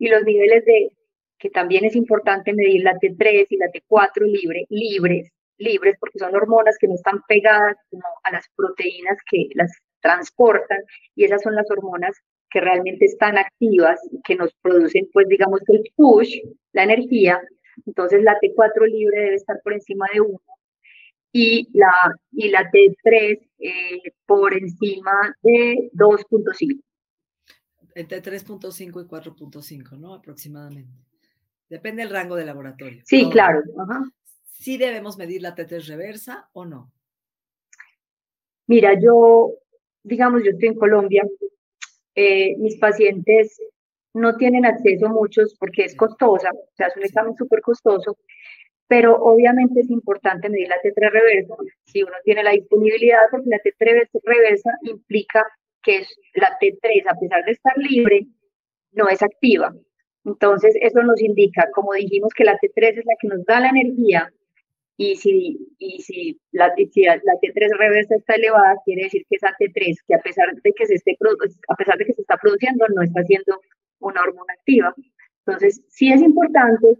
Y 0.00 0.08
los 0.08 0.24
niveles 0.24 0.64
de 0.64 0.90
que 1.38 1.50
también 1.50 1.84
es 1.84 1.94
importante 1.94 2.52
medir 2.52 2.82
la 2.82 2.94
T3 2.94 3.46
y 3.48 3.56
la 3.56 3.66
T4 3.66 4.26
libre, 4.26 4.66
libres, 4.68 5.30
libres, 5.58 5.96
porque 6.00 6.18
son 6.18 6.34
hormonas 6.34 6.76
que 6.78 6.88
no 6.88 6.94
están 6.94 7.22
pegadas 7.28 7.76
como 7.90 8.02
a 8.24 8.32
las 8.32 8.46
proteínas 8.56 9.18
que 9.30 9.48
las 9.54 9.70
transportan, 10.00 10.78
y 11.14 11.24
esas 11.24 11.42
son 11.42 11.54
las 11.54 11.70
hormonas 11.70 12.16
que 12.50 12.60
realmente 12.60 13.04
están 13.04 13.38
activas, 13.38 14.00
que 14.24 14.34
nos 14.34 14.52
producen, 14.62 15.08
pues 15.12 15.28
digamos, 15.28 15.60
el 15.68 15.84
push, 15.96 16.40
la 16.72 16.84
energía. 16.84 17.40
Entonces 17.86 18.22
la 18.22 18.38
T4 18.40 18.86
libre 18.86 19.20
debe 19.20 19.36
estar 19.36 19.60
por 19.62 19.72
encima 19.74 20.06
de 20.12 20.20
1 20.22 20.38
y 21.32 21.68
la, 21.78 21.92
y 22.32 22.48
la 22.48 22.70
T3 22.70 23.40
eh, 23.58 24.12
por 24.26 24.54
encima 24.54 25.34
de 25.42 25.90
2.5. 25.94 26.80
Entre 27.94 28.22
3.5 28.22 29.04
y 29.04 29.08
4.5, 29.08 29.98
¿no? 29.98 30.14
Aproximadamente. 30.14 30.92
Depende 31.68 32.02
del 32.02 32.12
rango 32.12 32.36
de 32.36 32.44
laboratorio. 32.44 33.02
Sí, 33.04 33.28
claro. 33.30 33.62
¿Sí 34.44 34.76
debemos 34.76 35.16
medir 35.16 35.40
la 35.40 35.54
T3 35.54 35.86
reversa 35.86 36.48
o 36.52 36.64
no? 36.64 36.92
Mira, 38.66 38.98
yo, 39.00 39.54
digamos, 40.02 40.42
yo 40.44 40.50
estoy 40.50 40.68
en 40.68 40.74
Colombia, 40.74 41.24
eh, 42.14 42.56
mis 42.58 42.76
pacientes 42.76 43.58
no 44.12 44.36
tienen 44.36 44.66
acceso 44.66 45.08
muchos 45.08 45.56
porque 45.58 45.84
es 45.84 45.96
costosa, 45.96 46.50
o 46.52 46.76
sea, 46.76 46.88
es 46.88 46.96
un 46.96 47.04
examen 47.04 47.34
súper 47.36 47.60
costoso, 47.60 48.18
pero 48.86 49.16
obviamente 49.16 49.80
es 49.80 49.90
importante 49.90 50.50
medir 50.50 50.68
la 50.68 50.80
T3 50.82 51.10
reversa 51.10 51.54
si 51.84 52.02
uno 52.02 52.12
tiene 52.24 52.42
la 52.42 52.50
disponibilidad, 52.50 53.20
porque 53.30 53.48
la 53.48 53.58
T3 53.58 54.08
reversa 54.24 54.70
implica 54.82 55.46
que 55.82 55.98
es 55.98 56.08
la 56.34 56.58
T3, 56.58 57.04
a 57.08 57.18
pesar 57.18 57.44
de 57.44 57.52
estar 57.52 57.76
libre, 57.76 58.26
no 58.92 59.08
es 59.08 59.22
activa. 59.22 59.74
Entonces, 60.24 60.74
eso 60.80 61.02
nos 61.02 61.20
indica, 61.20 61.68
como 61.72 61.94
dijimos, 61.94 62.32
que 62.34 62.44
la 62.44 62.58
T3 62.58 62.98
es 62.98 63.06
la 63.06 63.14
que 63.20 63.28
nos 63.28 63.44
da 63.46 63.60
la 63.60 63.68
energía 63.68 64.30
y 64.96 65.16
si, 65.16 65.58
y 65.78 66.02
si, 66.02 66.38
la, 66.52 66.66
la 66.66 66.74
T3 66.74 67.78
reversa 67.78 68.16
está 68.16 68.34
elevada, 68.34 68.76
quiere 68.84 69.04
decir 69.04 69.24
que 69.30 69.36
esa 69.36 69.48
T3, 69.58 69.96
que 70.06 70.14
a 70.14 70.18
pesar 70.18 70.54
de 70.54 70.72
que 70.72 70.86
se 70.86 70.94
esté 70.94 71.16
a 71.68 71.74
pesar 71.74 71.96
de 71.96 72.04
que 72.04 72.12
se 72.12 72.20
está 72.20 72.36
produciendo, 72.36 72.84
no 72.94 73.02
está 73.02 73.22
siendo 73.24 73.58
una 74.00 74.20
hormona 74.20 74.52
activa. 74.52 74.94
Entonces, 75.46 75.82
sí 75.88 76.12
es 76.12 76.20
importante, 76.20 76.98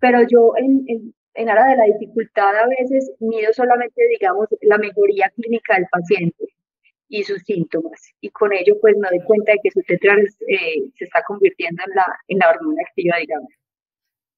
pero 0.00 0.22
yo 0.28 0.54
en, 0.56 0.84
en, 0.88 1.14
en 1.34 1.48
aras 1.48 1.68
de 1.68 1.76
la 1.76 1.84
dificultad 1.84 2.56
a 2.56 2.66
veces 2.66 3.12
mido 3.20 3.52
solamente, 3.52 4.02
digamos, 4.08 4.48
la 4.62 4.78
mejoría 4.78 5.30
clínica 5.36 5.76
del 5.76 5.86
paciente 5.92 6.55
y 7.08 7.22
sus 7.24 7.42
síntomas. 7.42 8.00
Y 8.20 8.30
con 8.30 8.52
ello, 8.52 8.76
pues 8.80 8.96
me 8.96 9.08
doy 9.08 9.24
cuenta 9.24 9.52
de 9.52 9.58
que 9.62 9.70
su 9.70 9.80
T3 9.80 10.36
eh, 10.48 10.90
se 10.94 11.04
está 11.04 11.22
convirtiendo 11.26 11.82
en 11.86 11.94
la, 11.94 12.06
en 12.28 12.38
la 12.38 12.50
hormona 12.50 12.82
activa, 12.86 13.16
digamos. 13.18 13.52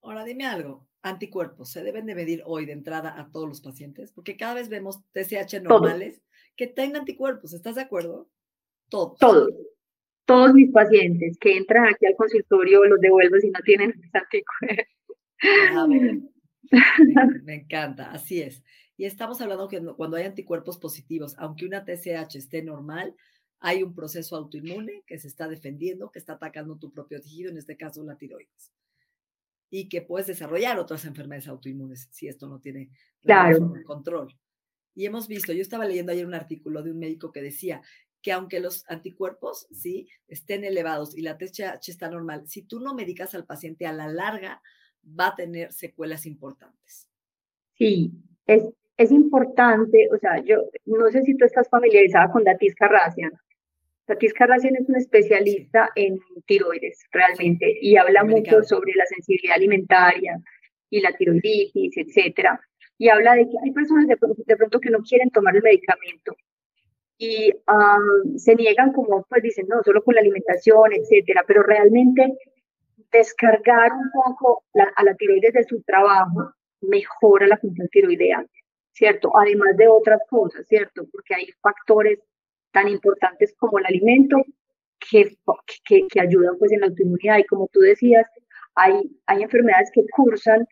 Ahora, 0.02 0.24
dime 0.24 0.46
algo 0.46 0.88
anticuerpos 1.02 1.70
se 1.70 1.82
deben 1.82 2.06
de 2.06 2.14
medir 2.14 2.42
hoy 2.44 2.66
de 2.66 2.72
entrada 2.72 3.18
a 3.18 3.30
todos 3.30 3.48
los 3.48 3.60
pacientes? 3.60 4.12
Porque 4.12 4.36
cada 4.36 4.54
vez 4.54 4.68
vemos 4.68 5.00
TSH 5.12 5.62
normales 5.62 6.22
que 6.56 6.66
tengan 6.66 7.00
anticuerpos, 7.00 7.52
¿estás 7.52 7.76
de 7.76 7.82
acuerdo? 7.82 8.28
Todos. 8.88 9.18
Todos. 9.18 9.50
Todos 10.24 10.52
mis 10.52 10.70
pacientes 10.72 11.38
que 11.38 11.56
entran 11.56 11.86
aquí 11.86 12.04
al 12.04 12.16
consultorio 12.16 12.84
los 12.84 13.00
devuelvo 13.00 13.36
si 13.38 13.50
no 13.50 13.60
tienen 13.64 13.94
anticuerpos. 14.12 14.86
Me, 16.70 17.40
me, 17.44 17.54
encanta, 17.54 18.10
así 18.10 18.42
es. 18.42 18.62
Y 18.98 19.06
estamos 19.06 19.40
hablando 19.40 19.68
que 19.68 19.80
cuando 19.96 20.18
hay 20.18 20.24
anticuerpos 20.24 20.76
positivos, 20.76 21.34
aunque 21.38 21.64
una 21.64 21.84
TSH 21.86 22.36
esté 22.36 22.62
normal, 22.62 23.16
hay 23.60 23.82
un 23.82 23.94
proceso 23.94 24.36
autoinmune 24.36 25.04
que 25.06 25.18
se 25.18 25.28
está 25.28 25.48
defendiendo, 25.48 26.10
que 26.10 26.18
está 26.18 26.34
atacando 26.34 26.76
tu 26.76 26.92
propio 26.92 27.18
tejido, 27.20 27.50
en 27.50 27.56
este 27.56 27.76
caso 27.76 28.04
la 28.04 28.18
tiroides 28.18 28.72
y 29.70 29.88
que 29.88 30.02
puedes 30.02 30.26
desarrollar 30.26 30.78
otras 30.78 31.04
enfermedades 31.04 31.48
autoinmunes 31.48 32.08
si 32.10 32.28
esto 32.28 32.48
no 32.48 32.60
tiene 32.60 32.90
claro. 33.22 33.74
control. 33.84 34.34
Y 34.94 35.06
hemos 35.06 35.28
visto, 35.28 35.52
yo 35.52 35.62
estaba 35.62 35.84
leyendo 35.84 36.12
ayer 36.12 36.26
un 36.26 36.34
artículo 36.34 36.82
de 36.82 36.90
un 36.90 36.98
médico 36.98 37.30
que 37.30 37.42
decía 37.42 37.82
que 38.20 38.32
aunque 38.32 38.60
los 38.60 38.84
anticuerpos 38.88 39.68
sí 39.70 40.08
estén 40.26 40.64
elevados 40.64 41.16
y 41.16 41.22
la 41.22 41.38
TSH 41.38 41.88
está 41.88 42.10
normal, 42.10 42.48
si 42.48 42.62
tú 42.62 42.80
no 42.80 42.94
medicas 42.94 43.34
al 43.34 43.46
paciente 43.46 43.86
a 43.86 43.92
la 43.92 44.08
larga 44.08 44.60
va 45.04 45.28
a 45.28 45.36
tener 45.36 45.72
secuelas 45.72 46.26
importantes. 46.26 47.08
Sí, 47.74 48.12
es, 48.46 48.64
es 48.98 49.12
importante, 49.12 50.08
o 50.12 50.18
sea, 50.18 50.42
yo 50.44 50.64
no 50.86 51.08
sé 51.10 51.22
si 51.22 51.36
tú 51.36 51.44
estás 51.44 51.68
familiarizada 51.70 52.30
con 52.32 52.42
Datis 52.42 52.74
Carracian. 52.74 53.32
Tatis 54.06 54.34
Carracen 54.34 54.74
es 54.74 54.88
un 54.88 54.96
especialista 54.96 55.90
en 55.94 56.18
tiroides, 56.46 57.04
realmente, 57.12 57.78
y 57.80 57.96
habla 57.96 58.24
mucho 58.24 58.62
sobre 58.64 58.92
la 58.94 59.06
sensibilidad 59.06 59.56
alimentaria 59.56 60.36
y 60.90 61.00
la 61.00 61.12
tiroiditis, 61.12 61.96
etcétera. 61.96 62.60
Y 62.98 63.08
habla 63.08 63.34
de 63.34 63.44
que 63.44 63.56
hay 63.64 63.70
personas 63.70 64.08
de, 64.08 64.16
pronto 64.16 64.80
que 64.80 64.90
no 64.90 64.98
quieren 65.02 65.30
tomar 65.30 65.54
el 65.54 65.62
medicamento 65.62 66.36
y 67.18 67.52
se 68.36 68.54
niegan 68.56 68.92
como, 68.92 69.24
pues 69.28 69.42
dicen, 69.42 69.66
no, 69.68 69.82
solo 69.84 70.02
con 70.02 70.16
la 70.16 70.22
alimentación, 70.22 70.92
etcétera, 70.92 71.44
pero 71.46 71.62
realmente 71.62 72.36
descargar 73.12 73.92
un 73.92 74.10
poco 74.12 74.64
a 74.96 75.04
la 75.04 75.14
tiroides 75.14 75.52
de 75.52 75.64
su 75.64 75.82
trabajo 75.82 76.52
mejora 76.80 77.46
la 77.46 77.58
función 77.58 77.88
tiroidea, 77.88 78.44
¿cierto? 78.98 79.30
Además 79.38 79.76
de 79.76 79.88
otras 79.88 80.20
cosas, 80.28 80.66
¿cierto? 80.66 81.06
Porque 81.12 81.34
hay 81.34 81.46
factores 81.62 82.18
tan 82.72 82.88
importantes 82.88 83.54
como 83.56 83.78
el 83.78 83.86
alimento 83.86 84.36
que, 84.98 85.36
que, 85.86 86.06
que, 86.08 86.20
ayudan 86.20 86.58
pues 86.58 86.72
en 86.72 86.80
la 86.80 86.86
autoinmunidad. 86.86 87.38
Y 87.38 87.44
como 87.44 87.68
tú 87.72 87.80
decías, 87.80 88.26
hay, 88.74 88.94
hay 89.26 89.42
enfermedades 89.42 89.90
que 89.94 90.04
cursan, 90.10 90.66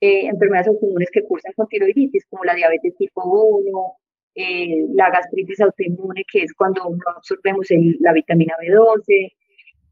eh, 0.00 0.26
enfermedades 0.26 0.68
autoinmunes 0.68 1.10
que 1.12 1.24
cursan 1.24 1.52
con 1.54 1.68
tiroiditis, 1.68 2.26
como 2.28 2.44
la 2.44 2.54
diabetes 2.54 2.96
tipo 2.96 3.22
1, 3.24 3.92
eh, 4.34 4.86
la 4.94 5.10
gastritis 5.10 5.60
autoinmune, 5.60 6.24
que 6.30 6.42
es 6.42 6.52
cuando 6.54 6.82
no 6.90 7.12
absorbemos 7.16 7.68
la 8.00 8.12
vitamina 8.12 8.54
B12, 8.60 9.32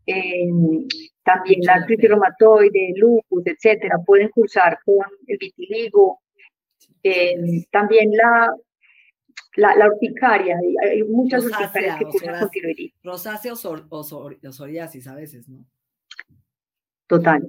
eh, 0.06 0.48
también 1.22 1.60
la 1.62 1.74
artritis 1.74 2.08
reumatoide, 2.08 2.94
lupus, 2.96 3.46
etcétera, 3.46 3.98
pueden 4.04 4.30
cursar 4.30 4.78
con 4.84 5.06
el 5.26 5.38
vitiligo. 5.38 6.20
También 7.70 8.10
la, 8.12 8.54
la, 9.56 9.74
la 9.74 9.88
urticaria, 9.88 10.56
hay 10.82 11.02
muchas 11.02 11.44
urticarias 11.44 11.98
que 11.98 12.04
cursan 12.04 12.40
con 12.40 12.50
tiroiditis. 12.50 12.94
Rosácea 13.02 13.52
o, 13.54 14.52
psoriasis 14.52 15.06
a 15.06 15.14
veces, 15.14 15.48
¿no? 15.48 15.66
Total. 17.06 17.46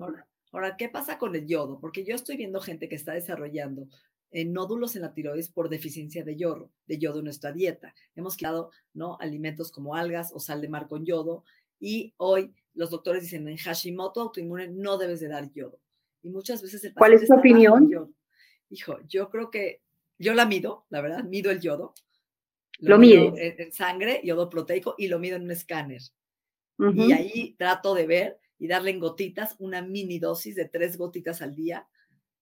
Ahora, 0.52 0.78
¿qué 0.78 0.90
pasa 0.90 1.18
con 1.18 1.36
el 1.36 1.46
yodo? 1.46 1.80
Porque 1.80 2.04
yo 2.04 2.16
estoy 2.16 2.38
viendo 2.38 2.60
gente 2.60 2.90
que 2.90 2.96
está 2.96 3.14
desarrollando 3.14 3.88
eh, 4.32 4.46
nódulos 4.46 4.96
en 4.96 5.04
la 5.04 5.14
tiroides 5.14 5.50
por 5.50 5.70
deficiencia 5.70 6.24
de 6.24 6.36
yodo, 6.36 6.72
de 6.88 6.98
yodo 6.98 7.20
en 7.20 7.26
nuestra 7.26 7.52
dieta. 7.52 7.94
Hemos 8.16 8.38
quitado 8.38 8.72
¿no? 8.94 9.18
alimentos 9.20 9.72
como 9.72 9.96
algas 9.96 10.32
o 10.34 10.40
sal 10.40 10.62
de 10.62 10.70
mar 10.70 10.88
con 10.88 11.06
yodo 11.06 11.44
y 11.80 12.14
hoy 12.18 12.54
los 12.74 12.90
doctores 12.90 13.24
dicen 13.24 13.48
en 13.48 13.58
Hashimoto 13.58 14.22
autoinmune 14.22 14.68
no 14.70 14.98
debes 14.98 15.20
de 15.20 15.28
dar 15.28 15.52
yodo. 15.52 15.80
Y 16.22 16.30
muchas 16.30 16.62
veces 16.62 16.84
el 16.84 16.94
¿Cuál 16.94 17.14
es 17.14 17.28
tu 17.28 17.34
opinión? 17.34 18.14
Hijo, 18.70 19.00
yo 19.08 19.30
creo 19.30 19.50
que 19.50 19.82
yo 20.18 20.34
la 20.34 20.46
mido, 20.46 20.86
la 20.90 21.02
verdad, 21.02 21.24
mido 21.24 21.52
el 21.52 21.62
yodo. 21.62 21.94
Lo, 22.80 22.98
mido 22.98 23.34
en, 23.36 23.74
sangre, 23.74 24.22
yodo 24.24 24.50
proteico, 24.50 24.96
y 24.98 25.08
lo 25.08 25.20
mido 25.20 25.36
en 25.36 25.44
un 25.44 25.52
escáner. 25.52 26.02
Y 26.78 27.12
ahí 27.12 27.56
trato 27.58 27.94
de 27.94 28.08
ver 28.08 28.40
y 28.58 28.68
darle 28.68 28.92
en 28.92 29.00
gotitas 29.00 29.56
una 29.60 29.82
mini 29.82 30.18
dosis 30.18 30.56
de 30.56 30.66
tres 30.66 30.98
gotitas 30.98 31.42
al 31.42 31.56
día 31.56 31.88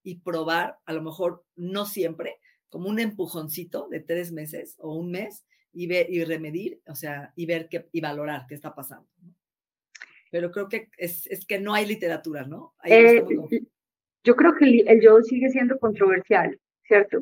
y 0.03 0.19
probar, 0.19 0.77
a 0.85 0.93
lo 0.93 1.01
mejor 1.01 1.43
no 1.55 1.85
siempre, 1.85 2.37
como 2.69 2.89
un 2.89 2.99
empujoncito 2.99 3.87
de 3.89 3.99
tres 3.99 4.31
meses 4.31 4.75
o 4.77 4.95
un 4.95 5.09
mes 5.11 5.43
y 5.73 5.87
ver 5.87 6.07
y 6.09 6.23
remedir, 6.23 6.81
o 6.87 6.95
sea, 6.95 7.33
y 7.35 7.45
ver 7.45 7.67
qué, 7.67 7.87
y 7.91 8.01
valorar 8.01 8.45
qué 8.47 8.55
está 8.55 8.75
pasando. 8.75 9.07
Pero 10.31 10.51
creo 10.51 10.67
que 10.69 10.89
es, 10.97 11.25
es, 11.27 11.45
que 11.45 11.59
no 11.59 11.73
hay 11.73 11.85
literatura, 11.85 12.43
¿no? 12.43 12.75
Eh, 12.83 13.23
yo 14.27 14.35
creo 14.35 14.53
que 14.55 14.65
el, 14.65 15.01
yodo 15.01 15.23
sigue 15.23 15.49
siendo 15.49 15.79
controversial, 15.79 16.59
¿cierto? 16.83 17.19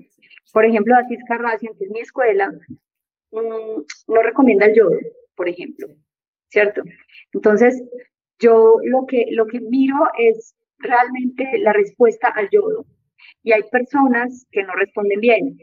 Por 0.52 0.66
ejemplo, 0.66 0.96
Atis 0.96 1.20
Carracian, 1.28 1.76
que 1.78 1.86
es 1.86 1.92
mi 1.92 2.00
escuela, 2.00 2.52
mm, 3.32 3.82
no 4.08 4.22
recomienda 4.24 4.66
el 4.66 4.76
yodo, 4.76 4.98
por 5.36 5.48
ejemplo, 5.48 5.88
¿cierto? 6.50 6.82
Entonces, 7.32 7.80
yo 8.40 8.78
lo 8.84 9.06
que, 9.06 9.28
lo 9.30 9.46
que 9.46 9.60
miro 9.60 9.98
es 10.18 10.56
realmente 10.80 11.60
la 11.60 11.74
respuesta 11.74 12.30
al 12.30 12.50
yodo. 12.50 12.88
Y 13.44 13.52
hay 13.52 13.62
personas 13.72 14.48
que 14.50 14.64
no 14.64 14.74
responden 14.74 15.20
bien. 15.20 15.58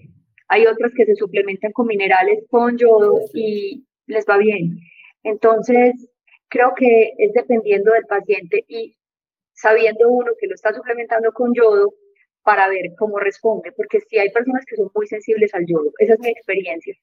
Hay 0.46 0.66
otras 0.66 0.92
que 0.96 1.06
se 1.06 1.16
suplementan 1.16 1.72
con 1.72 1.88
minerales 1.88 2.44
con 2.50 2.78
yodo 2.78 3.18
y 3.34 3.84
les 4.06 4.25
va 4.26 4.38
bien. 4.38 4.78
Entonces, 5.25 6.08
creo 6.46 6.72
que 6.76 7.14
es 7.18 7.32
dependiendo 7.32 7.92
del 7.92 8.06
paciente 8.06 8.64
y 8.68 8.94
sabiendo 9.62 10.09
uno 10.09 10.33
que 10.38 10.49
lo 10.49 10.54
está 10.54 10.75
suplementando 10.75 11.33
con 11.33 11.54
yodo, 11.54 11.95
para 12.42 12.69
ver 12.69 12.92
cómo 12.99 13.21
responde, 13.21 13.71
porque 13.73 14.00
sí 14.00 14.19
hay 14.19 14.31
personas 14.31 14.64
que 14.66 14.75
son 14.75 14.90
muy 14.95 15.07
sensibles 15.07 15.54
al 15.54 15.64
yodo, 15.64 15.92
esa 15.99 16.14
es 16.14 16.21
mi 16.21 16.28
experiencia. 16.28 16.97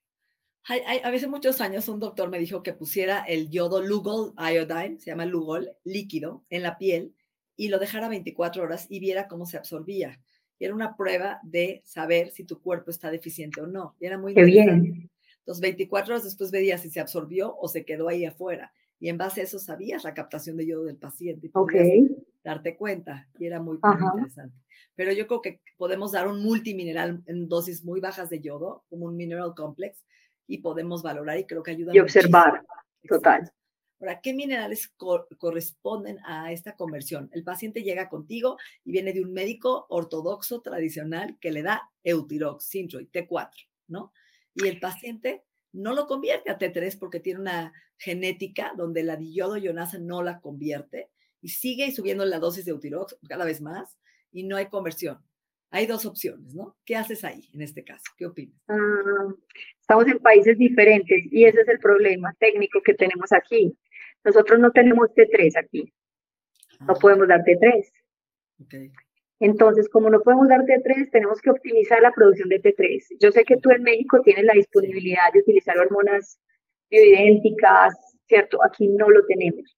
Hay, 0.66 0.82
hay, 0.86 1.00
a 1.02 1.10
veces 1.10 1.30
muchos 1.30 1.62
años 1.62 1.88
un 1.88 2.00
doctor 2.00 2.30
me 2.30 2.38
dijo 2.38 2.62
que 2.62 2.74
pusiera 2.74 3.24
el 3.24 3.50
yodo 3.50 3.82
Lugol 3.82 4.34
iodine, 4.38 5.00
se 5.00 5.12
llama 5.12 5.26
Lugol, 5.26 5.72
líquido, 5.86 6.44
en 6.50 6.64
la 6.64 6.78
piel 6.78 7.16
y 7.56 7.70
lo 7.70 7.80
dejara 7.80 8.10
24 8.10 8.64
horas 8.64 8.88
y 8.90 9.00
viera 9.00 9.28
cómo 9.28 9.46
se 9.46 9.58
absorbía. 9.58 10.20
Y 10.60 10.66
era 10.66 10.74
una 10.74 10.96
prueba 10.96 11.40
de 11.44 11.82
saber 11.86 12.32
si 12.32 12.44
tu 12.44 12.62
cuerpo 12.62 12.92
está 12.92 13.10
deficiente 13.12 13.62
o 13.62 13.68
no. 13.68 13.96
Y 14.00 14.06
era 14.06 14.18
muy 14.18 14.34
Qué 14.34 14.44
bien. 14.44 15.10
Entonces, 15.40 15.62
24 15.62 16.14
horas 16.14 16.24
después 16.24 16.52
veías 16.52 16.82
si 16.82 16.90
se 16.90 17.00
absorbió 17.00 17.58
o 17.58 17.68
se 17.68 17.84
quedó 17.84 18.08
ahí 18.08 18.26
afuera. 18.26 18.72
Y 19.00 19.10
en 19.10 19.18
base 19.18 19.42
a 19.42 19.44
eso 19.46 19.60
sabías 19.60 20.04
la 20.04 20.14
captación 20.14 20.58
de 20.58 20.68
yodo 20.68 20.84
del 20.86 20.98
paciente. 20.98 21.48
Y 21.48 21.52
okay. 21.54 22.08
Darte 22.44 22.76
cuenta. 22.78 23.28
Y 23.38 23.46
era 23.46 23.62
muy, 23.62 23.78
muy 23.82 23.94
interesante 23.94 24.56
pero 25.00 25.14
yo 25.14 25.28
creo 25.28 25.42
que 25.42 25.62
podemos 25.78 26.12
dar 26.12 26.28
un 26.28 26.44
multimineral 26.44 27.24
en 27.26 27.48
dosis 27.48 27.86
muy 27.86 28.02
bajas 28.02 28.30
de 28.30 28.42
yodo, 28.42 28.84
como 28.90 29.06
un 29.06 29.16
mineral 29.16 29.54
complex, 29.56 30.04
y 30.46 30.58
podemos 30.58 31.02
valorar 31.02 31.38
y 31.40 31.46
creo 31.46 31.64
que 31.64 31.72
ayuda. 31.72 31.94
Y 31.96 32.00
observar, 32.00 32.66
total. 33.08 33.50
Ahora, 34.02 34.20
¿qué 34.20 34.34
minerales 34.34 34.92
corresponden 35.38 36.20
a 36.26 36.52
esta 36.52 36.76
conversión? 36.76 37.30
El 37.32 37.46
paciente 37.46 37.82
llega 37.82 38.10
contigo 38.10 38.58
y 38.84 38.92
viene 38.92 39.14
de 39.14 39.22
un 39.22 39.32
médico 39.32 39.86
ortodoxo 39.88 40.60
tradicional 40.60 41.38
que 41.40 41.54
le 41.54 41.64
da 41.64 41.90
Eutirox, 42.04 42.66
Synthroid, 42.66 43.08
T4, 43.08 43.52
¿no? 43.88 44.12
Y 44.54 44.68
el 44.68 44.82
paciente 44.82 45.46
no 45.72 45.94
lo 45.94 46.08
convierte 46.08 46.52
a 46.52 46.60
T3 46.60 47.00
porque 47.00 47.22
tiene 47.22 47.40
una 47.40 47.72
genética 47.96 48.74
donde 48.76 49.04
la 49.04 49.16
diodo 49.16 49.56
ionasa 49.56 49.98
no 49.98 50.24
la 50.24 50.42
convierte 50.42 51.10
y 51.42 51.50
sigue 51.50 51.92
subiendo 51.92 52.26
la 52.26 52.40
dosis 52.40 52.66
de 52.66 52.72
Eutirox 52.72 53.18
cada 53.28 53.46
vez 53.46 53.62
más 53.62 53.98
y 54.32 54.44
no 54.44 54.58
hay 54.58 54.68
conversión. 54.68 55.20
hay 55.72 55.86
dos 55.86 56.06
opciones, 56.08 56.56
¿no? 56.56 56.76
¿Qué 56.84 56.96
haces 56.96 57.24
ahí 57.24 57.48
en 57.54 57.62
este 57.62 57.84
caso? 57.84 58.04
¿Qué 58.18 58.26
opinas? 58.26 58.60
Ah, 58.68 59.34
estamos 59.80 60.08
en 60.08 60.18
países 60.20 60.58
diferentes 60.58 61.24
y 61.32 61.46
ese 61.46 61.62
es 61.62 61.68
el 61.68 61.80
problema 61.80 62.34
técnico 62.40 62.82
que 62.82 62.96
tenemos 62.96 63.32
aquí. 63.32 63.78
Nosotros 64.24 64.60
no 64.60 64.72
tenemos 64.72 65.10
T3 65.10 65.64
aquí. 65.64 65.94
No 66.80 66.94
ah. 66.94 67.00
podemos 67.00 67.28
dar 67.28 67.42
T3. 67.44 67.86
Okay. 68.66 68.92
Entonces, 69.40 69.88
como 69.90 70.10
no 70.10 70.22
podemos 70.22 70.50
dar 70.50 70.62
T3, 70.62 71.12
tenemos 71.12 71.40
que 71.42 71.50
optimizar 71.50 72.02
la 72.02 72.12
producción 72.12 72.50
de 72.50 72.62
T3. 72.62 73.18
Yo 73.20 73.32
sé 73.32 73.46
que 73.46 73.58
tú 73.58 73.70
en 73.72 73.84
México 73.84 74.22
tienes 74.24 74.44
la 74.44 74.54
disponibilidad 74.54 75.32
de 75.34 75.40
utilizar 75.40 75.78
hormonas 75.78 76.40
bioidénticas, 76.90 77.94
¿cierto? 78.28 78.58
Aquí 78.64 78.88
no 78.88 79.10
lo 79.10 79.26
tenemos. 79.28 79.78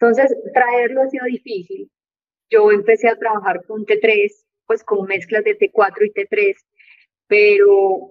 Entonces, 0.00 0.34
traerlo 0.54 1.02
ha 1.02 1.08
sido 1.08 1.26
difícil. 1.26 1.90
Yo 2.48 2.70
empecé 2.72 3.08
a 3.08 3.16
trabajar 3.16 3.62
con 3.66 3.84
T3, 3.84 4.46
pues 4.66 4.82
con 4.82 5.06
mezclas 5.06 5.44
de 5.44 5.58
T4 5.58 6.06
y 6.06 6.12
T3, 6.12 6.56
pero 7.26 8.10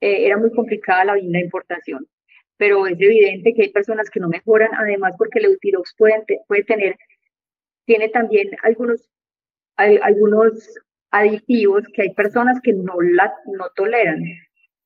eh, 0.00 0.26
era 0.26 0.36
muy 0.38 0.52
complicada 0.52 1.04
la, 1.04 1.16
la 1.16 1.40
importación. 1.40 2.06
Pero 2.56 2.86
es 2.86 3.00
evidente 3.00 3.54
que 3.54 3.62
hay 3.62 3.70
personas 3.70 4.08
que 4.08 4.20
no 4.20 4.28
mejoran, 4.28 4.70
además 4.74 5.14
porque 5.18 5.40
el 5.40 5.46
Eutirox 5.46 5.94
puede, 5.96 6.24
tener, 6.64 6.96
tiene 7.86 8.08
también 8.10 8.50
algunos, 8.62 9.10
algunos 9.76 10.78
aditivos 11.10 11.84
que 11.92 12.02
hay 12.02 12.14
personas 12.14 12.60
que 12.62 12.72
no, 12.72 13.00
la, 13.00 13.34
no 13.46 13.68
toleran 13.74 14.22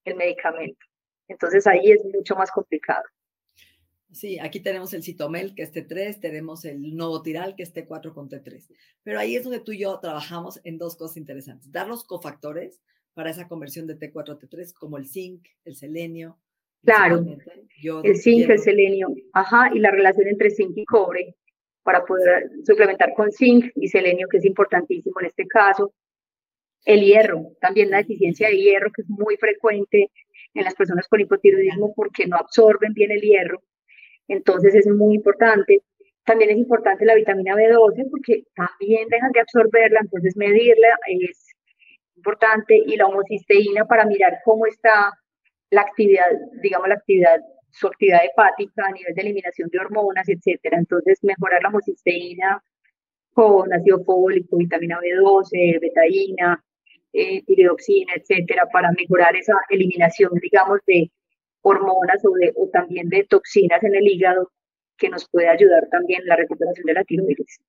el 0.04 0.14
medicamento. 0.16 0.86
Entonces 1.28 1.66
ahí 1.66 1.92
es 1.92 2.02
mucho 2.04 2.34
más 2.36 2.50
complicado. 2.50 3.02
Sí, 4.14 4.38
aquí 4.38 4.60
tenemos 4.60 4.94
el 4.94 5.02
citomel, 5.02 5.54
que 5.56 5.62
es 5.62 5.74
T3, 5.74 6.20
tenemos 6.20 6.64
el 6.64 6.94
novotiral, 6.94 7.56
que 7.56 7.64
es 7.64 7.74
T4 7.74 8.14
con 8.14 8.28
T3. 8.28 8.64
Pero 9.02 9.18
ahí 9.18 9.34
es 9.34 9.42
donde 9.42 9.58
tú 9.58 9.72
y 9.72 9.80
yo 9.80 9.98
trabajamos 9.98 10.60
en 10.62 10.78
dos 10.78 10.94
cosas 10.94 11.16
interesantes. 11.16 11.72
Dar 11.72 11.88
los 11.88 12.04
cofactores 12.04 12.80
para 13.12 13.30
esa 13.30 13.48
conversión 13.48 13.88
de 13.88 13.98
T4 13.98 14.34
a 14.34 14.38
T3, 14.38 14.72
como 14.72 14.98
el 14.98 15.08
zinc, 15.08 15.44
el 15.64 15.74
selenio. 15.74 16.38
Claro, 16.84 17.24
el 18.04 18.16
zinc, 18.16 18.50
el 18.50 18.58
selenio, 18.58 19.08
ajá, 19.32 19.70
y 19.74 19.80
la 19.80 19.90
relación 19.90 20.28
entre 20.28 20.50
zinc 20.50 20.76
y 20.76 20.84
cobre 20.84 21.34
para 21.82 22.04
poder 22.04 22.50
suplementar 22.64 23.14
con 23.14 23.32
zinc 23.32 23.72
y 23.74 23.88
selenio, 23.88 24.28
que 24.28 24.36
es 24.36 24.44
importantísimo 24.44 25.18
en 25.20 25.26
este 25.26 25.46
caso. 25.46 25.92
El 26.84 27.00
hierro, 27.00 27.52
también 27.60 27.90
la 27.90 27.96
deficiencia 27.96 28.48
de 28.48 28.58
hierro, 28.58 28.92
que 28.92 29.02
es 29.02 29.08
muy 29.08 29.36
frecuente 29.38 30.10
en 30.52 30.64
las 30.64 30.74
personas 30.74 31.08
con 31.08 31.20
hipotiroidismo 31.20 31.94
porque 31.94 32.26
no 32.26 32.36
absorben 32.36 32.92
bien 32.92 33.10
el 33.10 33.20
hierro 33.20 33.62
entonces 34.28 34.74
es 34.74 34.86
muy 34.86 35.16
importante. 35.16 35.82
También 36.24 36.50
es 36.50 36.56
importante 36.56 37.04
la 37.04 37.14
vitamina 37.14 37.54
B12 37.54 38.08
porque 38.10 38.44
también 38.54 39.08
dejan 39.08 39.32
de 39.32 39.40
absorberla, 39.40 40.00
entonces 40.00 40.36
medirla 40.36 40.88
es 41.06 41.48
importante 42.16 42.76
y 42.76 42.96
la 42.96 43.06
homocisteína 43.06 43.84
para 43.84 44.06
mirar 44.06 44.38
cómo 44.44 44.66
está 44.66 45.12
la 45.70 45.82
actividad, 45.82 46.30
digamos 46.62 46.88
la 46.88 46.94
actividad, 46.94 47.40
su 47.70 47.88
actividad 47.88 48.24
hepática 48.24 48.86
a 48.86 48.92
nivel 48.92 49.14
de 49.14 49.22
eliminación 49.22 49.68
de 49.70 49.78
hormonas, 49.78 50.28
etcétera. 50.28 50.78
Entonces 50.78 51.18
mejorar 51.22 51.62
la 51.62 51.68
homocisteína 51.68 52.62
con 53.34 53.72
ácido 53.72 54.02
fólico, 54.04 54.56
vitamina 54.56 54.98
B12, 55.00 55.80
betaína, 55.80 56.64
eh, 57.12 57.42
tiroxina, 57.44 58.12
etcétera, 58.16 58.66
para 58.72 58.90
mejorar 58.92 59.36
esa 59.36 59.54
eliminación, 59.68 60.30
digamos, 60.40 60.80
de 60.86 61.10
hormonas 61.64 62.22
o, 62.24 62.34
de, 62.34 62.54
también 62.72 63.08
de 63.08 63.24
toxinas 63.24 63.82
en 63.82 63.94
el 63.94 64.06
hígado 64.06 64.52
que 64.96 65.08
nos 65.08 65.28
puede 65.28 65.48
ayudar 65.48 65.88
también 65.90 66.20
en 66.20 66.28
la 66.28 66.36
recuperación 66.36 66.84
de 66.86 66.92
la 66.92 67.04
tiroides. 67.04 67.60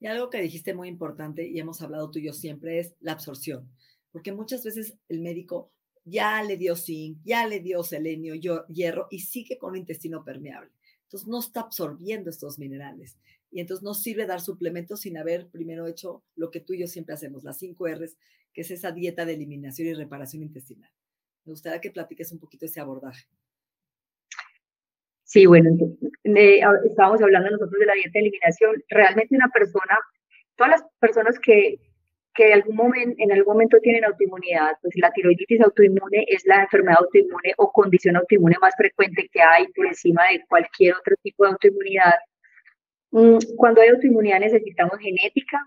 Y 0.00 0.06
algo 0.06 0.30
que 0.30 0.40
dijiste 0.40 0.74
muy 0.74 0.88
importante 0.88 1.46
y 1.46 1.60
hemos 1.60 1.80
hablado 1.82 2.10
tú 2.10 2.18
y 2.18 2.26
yo 2.26 2.32
siempre 2.32 2.78
es 2.78 2.96
la 3.00 3.12
absorción, 3.12 3.70
porque 4.12 4.32
muchas 4.32 4.64
veces 4.64 4.96
el 5.08 5.20
médico 5.20 5.70
ya 6.04 6.42
le 6.42 6.56
dio 6.56 6.74
zinc, 6.74 7.18
ya 7.22 7.46
le 7.46 7.60
dio 7.60 7.82
selenio, 7.82 8.34
hierro 8.34 9.06
y 9.10 9.20
sigue 9.20 9.58
con 9.58 9.70
un 9.70 9.78
intestino 9.78 10.24
permeable. 10.24 10.70
Entonces 11.02 11.28
no 11.28 11.38
está 11.38 11.60
absorbiendo 11.60 12.30
estos 12.30 12.58
minerales. 12.58 13.18
Y 13.50 13.60
entonces 13.60 13.84
no 13.84 13.94
sirve 13.94 14.26
dar 14.26 14.40
suplementos 14.40 15.00
sin 15.00 15.16
haber 15.16 15.48
primero 15.48 15.86
hecho 15.86 16.24
lo 16.34 16.50
que 16.50 16.60
tú 16.60 16.72
y 16.72 16.80
yo 16.80 16.86
siempre 16.86 17.14
hacemos, 17.14 17.44
las 17.44 17.58
5 17.58 17.86
R's, 17.88 18.16
que 18.52 18.62
es 18.62 18.70
esa 18.70 18.90
dieta 18.90 19.24
de 19.24 19.34
eliminación 19.34 19.88
y 19.88 19.94
reparación 19.94 20.42
intestinal. 20.42 20.90
Me 21.44 21.52
gustaría 21.52 21.80
que 21.80 21.90
platiques 21.90 22.32
un 22.32 22.40
poquito 22.40 22.66
ese 22.66 22.80
abordaje. 22.80 23.26
Sí, 25.24 25.46
bueno, 25.46 25.70
estábamos 26.84 27.20
hablando 27.20 27.50
nosotros 27.50 27.78
de 27.80 27.86
la 27.86 27.94
dieta 27.94 28.10
de 28.14 28.20
eliminación. 28.20 28.82
Realmente 28.88 29.34
una 29.34 29.48
persona, 29.48 29.98
todas 30.56 30.72
las 30.72 30.84
personas 31.00 31.38
que, 31.38 31.80
que 32.34 32.52
algún 32.52 32.76
momento, 32.76 33.14
en 33.18 33.32
algún 33.32 33.54
momento 33.54 33.78
tienen 33.80 34.04
autoinmunidad, 34.04 34.76
pues 34.82 34.94
la 34.96 35.10
tiroiditis 35.12 35.60
autoinmune 35.60 36.24
es 36.28 36.44
la 36.46 36.62
enfermedad 36.62 36.98
autoinmune 37.00 37.54
o 37.58 37.72
condición 37.72 38.16
autoinmune 38.16 38.56
más 38.60 38.74
frecuente 38.76 39.28
que 39.32 39.40
hay 39.40 39.66
por 39.68 39.86
encima 39.86 40.22
de 40.30 40.44
cualquier 40.46 40.94
otro 40.94 41.16
tipo 41.22 41.44
de 41.44 41.50
autoinmunidad. 41.52 42.14
Mm, 43.10 43.38
cuando 43.56 43.80
hay 43.80 43.88
autoinmunidad 43.88 44.40
necesitamos 44.40 44.98
genética, 44.98 45.58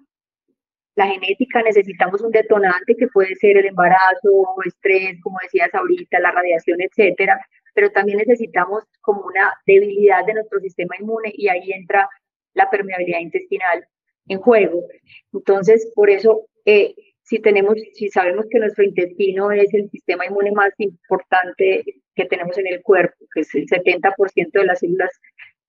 la 0.97 1.07
genética 1.07 1.62
necesitamos 1.62 2.21
un 2.21 2.31
detonante 2.31 2.95
que 2.95 3.07
puede 3.07 3.36
ser 3.36 3.55
el 3.55 3.67
embarazo, 3.67 4.55
estrés, 4.65 5.21
como 5.21 5.38
decías 5.43 5.69
ahorita, 5.73 6.19
la 6.19 6.31
radiación, 6.31 6.81
etcétera, 6.81 7.39
pero 7.75 7.91
también 7.91 8.17
necesitamos 8.17 8.83
como 9.01 9.21
una 9.21 9.53
debilidad 9.67 10.25
de 10.25 10.33
nuestro 10.33 10.60
sistema 10.60 10.95
inmune 10.99 11.31
y 11.36 11.49
ahí 11.49 11.71
entra 11.71 12.10
la 12.55 12.67
permeabilidad 12.71 13.19
intestinal 13.19 13.88
en 14.27 14.39
juego. 14.39 14.86
Entonces, 15.33 15.91
por 15.93 16.10
eso, 16.10 16.47
eh, 16.65 16.95
si 17.21 17.38
tenemos, 17.39 17.75
si 17.93 18.10
sabemos 18.10 18.47
que 18.49 18.57
nuestro 18.57 18.83
intestino 18.83 19.51
es 19.51 19.71
el 19.75 19.91
sistema 19.91 20.25
inmune 20.25 20.51
más 20.51 20.73
importante 20.79 21.83
que 22.15 22.25
tenemos 22.25 22.57
en 22.57 22.65
el 22.65 22.81
cuerpo, 22.81 23.23
que 23.36 23.41
es 23.41 23.53
el 23.53 23.67
70% 23.67 24.49
de 24.51 24.65
las 24.65 24.79
células, 24.79 25.12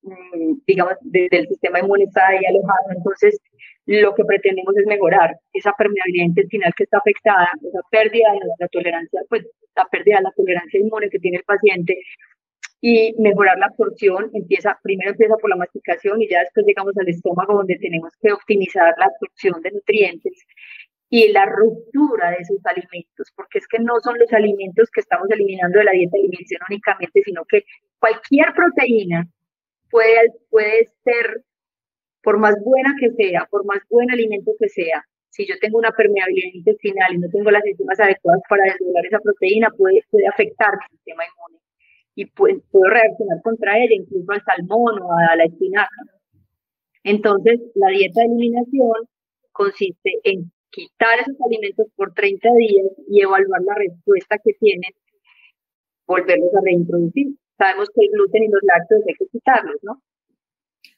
mm, 0.08 0.60
digamos, 0.66 0.94
del 1.02 1.48
sistema 1.48 1.80
inmune 1.80 2.04
está 2.04 2.28
ahí 2.28 2.44
alojado, 2.44 2.90
entonces 2.96 3.40
lo 3.86 4.14
que 4.14 4.24
pretendemos 4.24 4.76
es 4.76 4.86
mejorar 4.86 5.36
esa 5.52 5.72
permeabilidad 5.72 6.26
intestinal 6.26 6.72
que 6.76 6.84
está 6.84 6.98
afectada, 6.98 7.48
esa 7.66 7.80
pérdida 7.90 8.32
de 8.32 8.40
la 8.58 8.68
tolerancia, 8.68 9.20
pues 9.28 9.46
la 9.74 9.86
pérdida 9.86 10.16
de 10.18 10.24
la 10.24 10.32
tolerancia 10.32 10.80
inmune 10.80 11.08
que 11.08 11.18
tiene 11.18 11.38
el 11.38 11.44
paciente 11.44 11.96
y 12.80 13.14
mejorar 13.18 13.58
la 13.58 13.66
absorción, 13.66 14.30
empieza, 14.34 14.78
primero 14.82 15.10
empieza 15.10 15.36
por 15.36 15.50
la 15.50 15.56
masticación 15.56 16.22
y 16.22 16.28
ya 16.28 16.40
después 16.40 16.66
llegamos 16.66 16.96
al 16.96 17.08
estómago 17.08 17.54
donde 17.54 17.76
tenemos 17.76 18.12
que 18.20 18.32
optimizar 18.32 18.94
la 18.98 19.06
absorción 19.06 19.60
de 19.62 19.72
nutrientes 19.72 20.34
y 21.10 21.32
la 21.32 21.46
ruptura 21.46 22.30
de 22.32 22.44
sus 22.44 22.64
alimentos, 22.66 23.32
porque 23.34 23.58
es 23.58 23.66
que 23.66 23.78
no 23.78 23.98
son 24.00 24.18
los 24.18 24.32
alimentos 24.32 24.90
que 24.90 25.00
estamos 25.00 25.28
eliminando 25.30 25.78
de 25.78 25.84
la 25.84 25.92
dieta 25.92 26.12
de 26.12 26.20
eliminación 26.20 26.60
únicamente, 26.68 27.22
sino 27.22 27.44
que 27.46 27.64
cualquier 27.98 28.52
proteína 28.54 29.26
puede, 29.90 30.32
puede 30.50 30.88
ser 31.04 31.44
por 32.22 32.38
más 32.38 32.54
buena 32.64 32.94
que 33.00 33.10
sea, 33.12 33.46
por 33.50 33.64
más 33.64 33.78
buen 33.88 34.10
alimento 34.10 34.52
que 34.58 34.68
sea, 34.68 35.04
si 35.30 35.46
yo 35.46 35.54
tengo 35.60 35.78
una 35.78 35.92
permeabilidad 35.92 36.52
intestinal 36.52 37.14
y 37.14 37.18
no 37.18 37.28
tengo 37.30 37.50
las 37.50 37.64
enzimas 37.64 38.00
adecuadas 38.00 38.42
para 38.48 38.64
desdoblar 38.64 39.06
esa 39.06 39.20
proteína, 39.20 39.68
puede, 39.76 40.02
puede 40.10 40.26
afectar 40.26 40.72
mi 40.72 40.96
sistema 40.96 41.22
inmune 41.24 41.62
y 42.14 42.24
puedo, 42.26 42.60
puedo 42.72 42.90
reaccionar 42.90 43.40
contra 43.42 43.78
ella, 43.78 43.94
incluso 43.94 44.32
al 44.32 44.42
salmón 44.42 45.00
o 45.00 45.12
a 45.12 45.36
la 45.36 45.44
espinaca. 45.44 45.96
Entonces, 47.04 47.60
la 47.74 47.88
dieta 47.90 48.20
de 48.20 48.26
eliminación 48.26 49.08
consiste 49.52 50.18
en 50.24 50.50
quitar 50.70 51.20
esos 51.20 51.36
alimentos 51.46 51.86
por 51.94 52.12
30 52.12 52.48
días 52.58 52.86
y 53.08 53.22
evaluar 53.22 53.62
la 53.62 53.74
respuesta 53.74 54.38
que 54.42 54.52
tienen, 54.54 54.92
volverlos 56.06 56.54
a 56.56 56.60
reintroducir. 56.64 57.28
Sabemos 57.58 57.88
que 57.92 58.04
el 58.04 58.12
gluten 58.12 58.44
y 58.44 58.48
los 58.48 58.62
lácteos 58.62 59.02
hay 59.06 59.14
que 59.14 59.26
quitarlos, 59.26 59.76
¿no? 59.82 60.02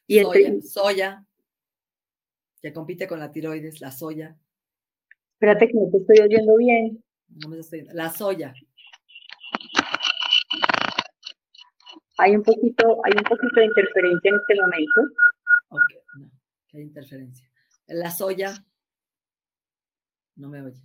Y 0.07 0.21
soya, 0.21 0.61
soya, 0.63 1.27
que 2.61 2.73
compite 2.73 3.09
con 3.09 3.19
la 3.19 3.33
tiroides, 3.33 3.81
la 3.81 3.91
soya. 3.91 4.37
Espérate 5.35 5.69
que 5.69 5.75
no 5.75 5.91
te 5.91 5.99
estoy 5.99 6.19
oyendo 6.21 6.57
bien. 6.57 7.03
No 7.29 7.49
me 7.49 7.59
estoy 7.59 7.87
La 7.93 8.11
soya. 8.11 8.53
Hay 12.19 12.37
un 12.37 12.43
poquito, 12.43 13.01
hay 13.05 13.13
un 13.17 13.25
poquito 13.25 13.61
de 13.61 13.65
interferencia 13.65 14.29
en 14.29 14.37
este 14.37 14.55
momento. 14.61 15.01
Ok, 15.69 15.83
no, 16.19 16.31
hay 16.75 16.83
interferencia. 16.83 17.51
La 17.87 18.11
soya. 18.11 18.53
No 20.37 20.51
me 20.51 20.61
oye. 20.61 20.83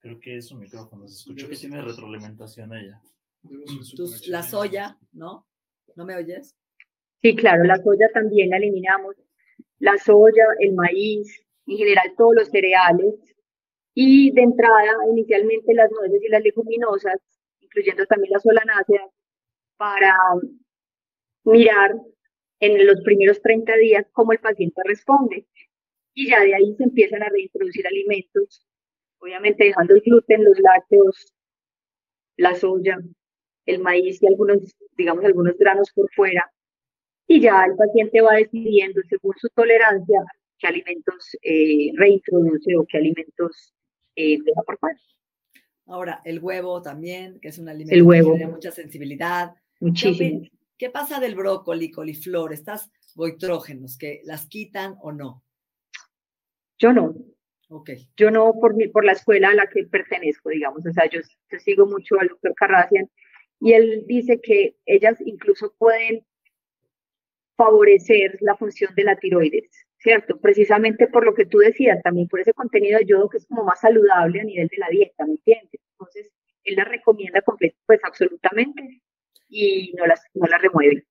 Creo 0.00 0.20
que 0.20 0.36
es 0.36 0.50
un 0.52 0.58
micrófono. 0.60 1.08
Se 1.08 1.14
escuchó 1.14 1.48
que 1.48 1.56
tiene 1.56 1.80
retroalimentación 1.80 2.74
ella. 2.74 3.00
La 4.28 4.42
soya, 4.42 4.98
¿no? 5.12 5.46
¿No 5.96 6.04
me 6.04 6.16
oyes? 6.16 6.56
Sí, 7.22 7.34
claro, 7.36 7.64
la 7.64 7.76
soya 7.76 8.08
también 8.12 8.50
la 8.50 8.56
eliminamos. 8.56 9.16
La 9.78 9.98
soya, 9.98 10.44
el 10.58 10.74
maíz, 10.74 11.44
en 11.66 11.78
general 11.78 12.14
todos 12.16 12.34
los 12.34 12.48
cereales. 12.48 13.14
Y 13.94 14.30
de 14.32 14.42
entrada, 14.42 14.92
inicialmente 15.10 15.74
las 15.74 15.90
nueces 15.90 16.22
y 16.22 16.28
las 16.28 16.42
leguminosas, 16.42 17.20
incluyendo 17.60 18.06
también 18.06 18.32
las 18.32 18.42
solanáceas, 18.42 19.10
para 19.76 20.14
mirar 21.44 21.96
en 22.60 22.86
los 22.86 23.00
primeros 23.02 23.40
30 23.40 23.76
días 23.76 24.06
cómo 24.12 24.32
el 24.32 24.38
paciente 24.38 24.80
responde. 24.84 25.46
Y 26.14 26.28
ya 26.28 26.40
de 26.40 26.54
ahí 26.54 26.74
se 26.76 26.84
empiezan 26.84 27.22
a 27.22 27.28
reintroducir 27.28 27.86
alimentos 27.86 28.66
obviamente 29.20 29.64
dejando 29.64 29.94
el 29.94 30.00
gluten, 30.00 30.44
los 30.44 30.58
lácteos, 30.58 31.34
la 32.36 32.54
soya, 32.54 32.98
el 33.70 33.80
maíz 33.80 34.22
y 34.22 34.26
algunos, 34.26 34.58
digamos, 34.96 35.24
algunos 35.24 35.56
granos 35.58 35.90
por 35.94 36.10
fuera. 36.12 36.50
Y 37.26 37.40
ya 37.40 37.64
el 37.64 37.76
paciente 37.76 38.20
va 38.20 38.34
decidiendo 38.34 39.00
según 39.08 39.34
su 39.38 39.48
tolerancia 39.50 40.20
qué 40.58 40.66
alimentos 40.66 41.36
eh, 41.42 41.90
reintroduce 41.96 42.76
o 42.76 42.86
qué 42.86 42.98
alimentos 42.98 43.72
eh, 44.16 44.38
deja 44.44 44.62
por 44.62 44.78
fuera. 44.78 44.98
Ahora, 45.86 46.20
el 46.24 46.38
huevo 46.38 46.82
también, 46.82 47.40
que 47.40 47.48
es 47.48 47.58
un 47.58 47.68
alimento 47.68 48.10
que 48.10 48.22
tiene 48.22 48.46
mucha 48.46 48.70
sensibilidad. 48.70 49.54
Muchísimo. 49.80 50.42
¿Qué, 50.78 50.88
pasa 50.90 51.18
del 51.18 51.34
brócoli, 51.34 51.90
coliflor, 51.90 52.52
estas 52.52 52.90
goitrógenos, 53.14 53.98
que 53.98 54.20
las 54.24 54.46
quitan 54.46 54.96
o 55.02 55.12
no? 55.12 55.42
Yo 56.78 56.92
no. 56.92 57.14
Okay. 57.68 58.08
Yo 58.16 58.30
no 58.30 58.52
por, 58.60 58.74
mi, 58.74 58.88
por 58.88 59.04
la 59.04 59.12
escuela 59.12 59.50
a 59.50 59.54
la 59.54 59.66
que 59.68 59.84
pertenezco, 59.84 60.50
digamos, 60.50 60.84
o 60.86 60.92
sea, 60.92 61.08
yo, 61.08 61.20
yo 61.20 61.58
sigo 61.60 61.86
mucho 61.86 62.18
al 62.18 62.28
doctor 62.28 62.54
Carracian 62.54 63.08
y 63.60 63.74
él 63.74 64.04
dice 64.06 64.40
que 64.40 64.76
ellas 64.86 65.18
incluso 65.24 65.74
pueden 65.78 66.24
favorecer 67.56 68.38
la 68.40 68.56
función 68.56 68.94
de 68.94 69.04
la 69.04 69.16
tiroides, 69.16 69.70
¿cierto? 69.98 70.40
Precisamente 70.40 71.06
por 71.08 71.26
lo 71.26 71.34
que 71.34 71.44
tú 71.44 71.58
decías, 71.58 72.02
también 72.02 72.26
por 72.26 72.40
ese 72.40 72.54
contenido 72.54 72.98
de 72.98 73.04
yodo 73.04 73.28
que 73.28 73.36
es 73.36 73.46
como 73.46 73.64
más 73.64 73.80
saludable 73.80 74.40
a 74.40 74.44
nivel 74.44 74.66
de 74.68 74.78
la 74.78 74.88
dieta, 74.88 75.26
¿me 75.26 75.32
entiendes? 75.32 75.80
Entonces, 75.92 76.32
él 76.64 76.76
la 76.76 76.84
recomienda 76.84 77.42
completo, 77.42 77.76
pues 77.84 78.00
absolutamente, 78.02 79.02
y 79.48 79.92
no 79.96 80.06
las, 80.06 80.22
no 80.32 80.46
remueve. 80.46 81.06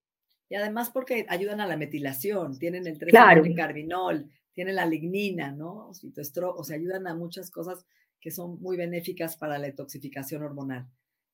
Y 0.50 0.56
además 0.56 0.90
porque 0.90 1.28
ayudan 1.30 1.62
a 1.62 1.68
la 1.68 1.78
metilación, 1.78 2.58
tienen 2.58 2.88
el 2.88 2.98
3 2.98 3.12
claro. 3.12 3.44
carbinol, 3.56 4.28
tienen 4.54 4.76
la 4.76 4.88
lignina, 4.88 5.52
¿no? 5.52 5.90
O 5.90 6.64
sea, 6.64 6.76
ayudan 6.76 7.06
a 7.06 7.14
muchas 7.14 7.52
cosas 7.52 7.86
que 8.20 8.32
son 8.32 8.60
muy 8.60 8.76
benéficas 8.76 9.38
para 9.38 9.60
la 9.60 9.68
detoxificación 9.68 10.42
hormonal. 10.42 10.88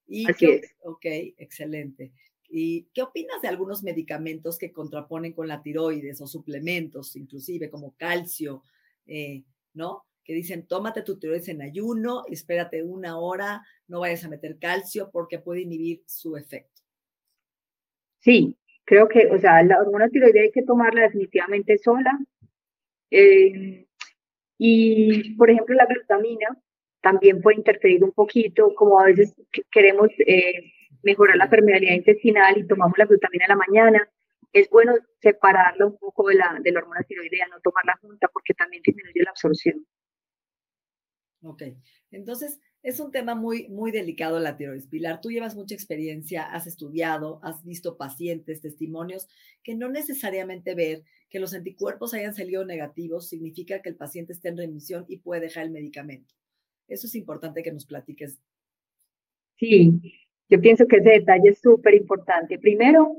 Y 0.08 0.30
Así 0.30 0.46
es. 0.46 0.76
Ok, 0.84 1.06
excelente. 1.38 2.12
¿Y 2.48 2.88
qué 2.94 3.02
opinas 3.02 3.42
de 3.42 3.48
algunos 3.48 3.84
medicamentos 3.84 4.58
que 4.58 4.72
contraponen 4.72 5.34
con 5.34 5.48
la 5.48 5.62
tiroides 5.62 6.22
o 6.22 6.28
suplementos, 6.28 7.16
inclusive 7.16 7.70
como 7.70 7.96
calcio, 7.98 8.64
eh, 9.08 9.44
¿no? 9.74 10.06
Que 10.24 10.34
dicen, 10.34 10.68
tómate 10.68 11.02
tu 11.02 11.18
tiroides 11.18 11.50
en 11.50 11.62
ayuno, 11.62 12.24
espérate 12.30 12.84
una 12.84 13.18
hora, 13.18 13.64
no 13.88 14.02
vayas 14.02 14.24
a 14.26 14.30
meter 14.30 14.58
calcio 14.60 15.10
porque 15.12 15.40
puede 15.40 15.62
inhibir 15.62 16.04
su 16.06 16.38
efecto. 16.38 16.82
Sí, 18.20 18.58
creo 18.86 19.08
que, 19.08 19.28
o 19.28 19.38
sea, 19.38 19.62
la 19.64 19.80
hormona 19.80 20.10
tiroidea 20.10 20.44
hay 20.44 20.52
que 20.52 20.64
tomarla 20.64 21.02
definitivamente 21.02 21.78
sola. 21.78 22.18
Eh, 23.12 23.88
y, 24.58 25.36
por 25.36 25.50
ejemplo, 25.50 25.76
la 25.76 25.86
glutamina 25.86 26.58
también 27.06 27.40
puede 27.40 27.58
interferir 27.58 28.04
un 28.04 28.14
poquito, 28.14 28.74
como 28.74 29.00
a 29.00 29.06
veces 29.06 29.36
queremos 29.72 30.10
eh, 30.26 30.74
mejorar 31.04 31.38
la 31.38 31.48
permeabilidad 31.48 31.94
intestinal 31.94 32.58
y 32.58 32.66
tomamos 32.66 32.98
la 32.98 33.06
glutamina 33.06 33.46
en 33.46 33.50
la 33.50 33.64
mañana, 33.68 34.10
es 34.52 34.68
bueno 34.72 34.94
separarla 35.22 35.86
un 35.86 36.00
poco 36.00 36.28
de 36.30 36.34
la, 36.34 36.58
de 36.64 36.72
la 36.72 36.80
hormona 36.80 37.04
tiroidea, 37.04 37.48
no 37.48 37.60
tomarla 37.62 37.96
junta 38.02 38.28
porque 38.34 38.56
también 38.56 38.82
disminuye 38.84 39.22
la 39.22 39.30
absorción. 39.30 39.86
Ok, 41.44 41.62
entonces 42.10 42.60
es 42.82 43.00
un 43.00 43.12
tema 43.12 43.36
muy, 43.36 43.68
muy 43.70 43.92
delicado 43.92 44.40
la 44.40 44.58
tiroides. 44.58 44.88
Pilar, 44.88 45.22
tú 45.22 45.30
llevas 45.30 45.56
mucha 45.56 45.76
experiencia, 45.76 46.42
has 46.42 46.66
estudiado, 46.66 47.40
has 47.44 47.64
visto 47.64 47.98
pacientes, 47.98 48.62
testimonios, 48.62 49.28
que 49.62 49.76
no 49.76 49.90
necesariamente 49.90 50.74
ver 50.74 51.04
que 51.30 51.40
los 51.40 51.54
anticuerpos 51.54 52.16
hayan 52.16 52.34
salido 52.34 52.66
negativos 52.66 53.30
significa 53.30 53.84
que 53.84 53.90
el 53.90 53.96
paciente 53.96 54.34
esté 54.34 54.50
en 54.50 54.58
remisión 54.58 55.06
y 55.08 55.20
puede 55.20 55.42
dejar 55.42 55.66
el 55.66 55.72
medicamento. 55.72 56.34
Eso 56.88 57.08
es 57.08 57.16
importante 57.16 57.64
que 57.64 57.72
nos 57.72 57.86
platiques. 57.86 58.40
Sí, 59.58 60.00
yo 60.50 60.60
pienso 60.62 60.86
que 60.88 60.98
ese 60.98 61.10
detalle 61.10 61.50
es 61.50 61.60
súper 61.60 61.96
importante. 61.96 62.60
Primero, 62.60 63.16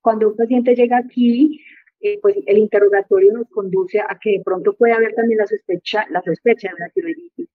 cuando 0.00 0.28
un 0.28 0.36
paciente 0.36 0.74
llega 0.74 0.98
aquí, 0.98 1.60
eh, 2.00 2.18
pues 2.20 2.36
el 2.46 2.58
interrogatorio 2.58 3.32
nos 3.32 3.48
conduce 3.48 4.00
a 4.00 4.18
que 4.20 4.32
de 4.32 4.42
pronto 4.44 4.74
puede 4.74 4.92
haber 4.92 5.14
también 5.14 5.38
la 5.38 5.46
sospecha, 5.46 6.06
la 6.10 6.20
sospecha 6.22 6.68
de 6.68 6.74
una 6.74 6.90
tiroiditis 6.90 7.48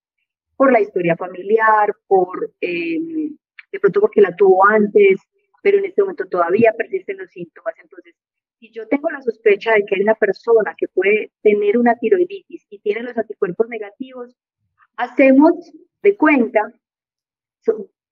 por 0.55 0.71
la 0.71 0.81
historia 0.81 1.15
familiar, 1.15 1.95
por 2.07 2.51
eh, 2.59 2.99
de 3.71 3.79
pronto 3.79 4.01
porque 4.01 4.21
la 4.21 4.35
tuvo 4.35 4.65
antes, 4.65 5.19
pero 5.61 5.77
en 5.77 5.85
este 5.85 6.01
momento 6.01 6.25
todavía 6.25 6.73
persisten 6.77 7.17
los 7.17 7.29
síntomas. 7.29 7.75
Entonces, 7.81 8.15
si 8.59 8.71
yo 8.71 8.87
tengo 8.87 9.09
la 9.09 9.21
sospecha 9.21 9.73
de 9.73 9.85
que 9.85 9.95
hay 9.95 10.01
una 10.01 10.15
persona 10.15 10.75
que 10.77 10.87
puede 10.87 11.31
tener 11.41 11.77
una 11.77 11.95
tiroiditis 11.95 12.65
y 12.69 12.79
tiene 12.79 13.03
los 13.03 13.17
anticuerpos 13.17 13.69
negativos, 13.69 14.35
hacemos 14.99 15.53
de 16.03 16.17
cuenta, 16.17 16.59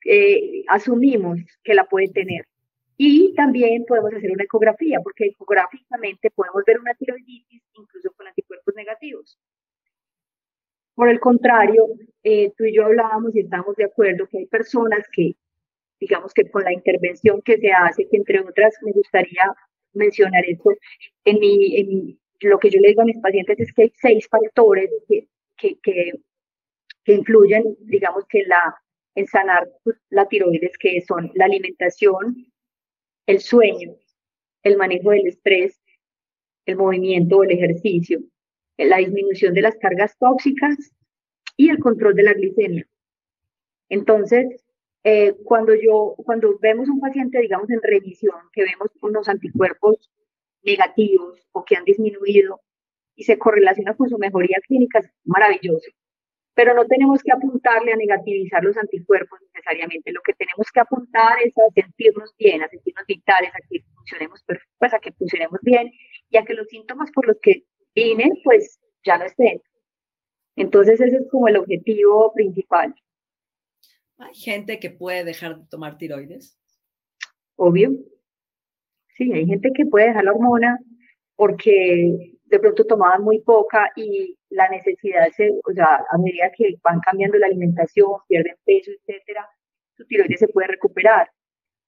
eh, 0.05 0.63
asumimos 0.69 1.39
que 1.63 1.73
la 1.73 1.83
puede 1.83 2.07
tener. 2.07 2.47
Y 2.95 3.35
también 3.35 3.83
podemos 3.85 4.13
hacer 4.13 4.31
una 4.31 4.45
ecografía, 4.45 4.99
porque 5.03 5.25
ecográficamente 5.25 6.31
podemos 6.31 6.63
ver 6.65 6.79
una 6.79 6.93
tiroiditis 6.95 7.61
incluso 7.73 8.11
con 8.15 8.27
anticuerpos 8.27 8.73
negativos. 8.75 9.37
Por 10.95 11.09
el 11.09 11.19
contrario, 11.19 11.85
eh, 12.23 12.53
tú 12.57 12.63
y 12.63 12.75
yo 12.75 12.85
hablábamos 12.85 13.35
y 13.35 13.41
estamos 13.41 13.75
de 13.75 13.85
acuerdo 13.85 14.25
que 14.27 14.39
hay 14.39 14.45
personas 14.47 15.05
que, 15.11 15.35
digamos 15.99 16.33
que 16.33 16.49
con 16.49 16.63
la 16.63 16.73
intervención 16.73 17.41
que 17.41 17.57
se 17.57 17.71
hace, 17.71 18.07
que 18.09 18.17
entre 18.17 18.39
otras 18.39 18.75
me 18.81 18.93
gustaría 18.93 19.43
mencionar 19.93 20.43
esto, 20.47 20.71
en, 21.25 21.39
mi, 21.39 21.79
en 21.79 22.19
lo 22.49 22.57
que 22.57 22.69
yo 22.69 22.79
le 22.79 22.89
digo 22.89 23.01
a 23.01 23.05
mis 23.05 23.19
pacientes 23.19 23.59
es 23.59 23.73
que 23.73 23.83
hay 23.83 23.93
seis 23.95 24.27
factores 24.27 24.89
que, 25.07 25.27
que, 25.57 25.77
que, 25.81 26.13
que 27.07 27.13
influyen, 27.13 27.63
digamos 27.85 28.25
que 28.27 28.43
la, 28.43 28.75
en 29.15 29.25
sanar 29.27 29.65
la 30.09 30.27
tiroides, 30.27 30.77
que 30.77 31.01
son 31.07 31.31
la 31.35 31.45
alimentación, 31.45 32.35
el 33.25 33.39
sueño, 33.39 33.95
el 34.61 34.75
manejo 34.75 35.11
del 35.11 35.27
estrés, 35.27 35.81
el 36.65 36.75
movimiento 36.75 37.37
o 37.37 37.43
el 37.43 37.51
ejercicio, 37.51 38.19
la 38.77 38.97
disminución 38.97 39.53
de 39.53 39.61
las 39.61 39.77
cargas 39.77 40.17
tóxicas 40.17 40.75
y 41.55 41.69
el 41.69 41.79
control 41.79 42.13
de 42.13 42.23
la 42.23 42.33
glicemia. 42.33 42.85
Entonces, 43.87 44.65
eh, 45.05 45.33
cuando 45.45 45.75
yo, 45.75 46.13
cuando 46.25 46.59
vemos 46.59 46.89
un 46.89 46.99
paciente, 46.99 47.39
digamos, 47.39 47.69
en 47.69 47.81
revisión, 47.81 48.35
que 48.51 48.65
vemos 48.65 48.89
unos 49.01 49.29
anticuerpos 49.29 50.11
negativos 50.61 51.39
o 51.53 51.63
que 51.63 51.77
han 51.77 51.85
disminuido 51.85 52.59
y 53.15 53.23
se 53.23 53.37
correlaciona 53.37 53.95
con 53.95 54.09
su 54.09 54.17
mejoría 54.17 54.57
clínica, 54.67 54.99
es 54.99 55.09
maravilloso. 55.23 55.89
Pero 56.57 56.73
no 56.73 56.85
tenemos 56.87 57.21
que 57.21 57.31
apuntarle 57.31 57.93
a 57.93 57.95
negativizar 57.95 58.63
los 58.63 58.75
anticuerpos 58.77 59.39
necesariamente. 59.53 60.11
Lo 60.11 60.21
que 60.21 60.33
tenemos 60.33 60.65
que 60.73 60.79
apuntar 60.79 61.37
es 61.45 61.55
a 61.55 61.69
sentirnos 61.71 62.33
bien, 62.39 62.63
a 62.63 62.67
sentirnos 62.67 63.05
vitales, 63.05 63.51
a 63.53 63.59
que 63.69 63.83
funcionemos, 63.93 64.43
pues 64.79 64.91
a 64.91 64.97
que 64.97 65.11
funcionemos 65.11 65.59
bien 65.61 65.91
y 66.31 66.37
a 66.37 66.43
que 66.43 66.55
los 66.55 66.67
síntomas 66.67 67.11
por 67.11 67.27
los 67.27 67.37
que 67.43 67.63
vine, 67.93 68.31
pues 68.43 68.79
ya 69.05 69.19
no 69.19 69.25
estén. 69.25 69.61
Entonces 70.55 70.99
ese 70.99 71.17
es 71.17 71.27
como 71.29 71.47
el 71.47 71.57
objetivo 71.57 72.33
principal. 72.33 72.95
¿Hay 74.17 74.33
gente 74.33 74.79
que 74.79 74.89
puede 74.89 75.23
dejar 75.23 75.59
de 75.59 75.67
tomar 75.69 75.99
tiroides? 75.99 76.57
Obvio. 77.55 77.91
Sí, 79.09 79.31
hay 79.31 79.45
gente 79.45 79.71
que 79.75 79.85
puede 79.85 80.07
dejar 80.07 80.23
la 80.23 80.31
hormona 80.31 80.79
porque 81.35 82.33
de 82.45 82.59
pronto 82.59 82.83
tomaban 82.83 83.21
muy 83.21 83.41
poca 83.41 83.91
y 83.95 84.36
la 84.49 84.69
necesidad, 84.69 85.27
se, 85.35 85.49
o 85.49 85.73
sea, 85.73 86.05
a 86.09 86.17
medida 86.17 86.51
que 86.55 86.75
van 86.83 86.99
cambiando 87.01 87.37
la 87.37 87.47
alimentación, 87.47 88.09
pierden 88.27 88.55
peso, 88.65 88.91
etcétera, 88.91 89.47
su 89.95 90.05
tiroides 90.05 90.39
se 90.39 90.47
puede 90.47 90.67
recuperar. 90.67 91.29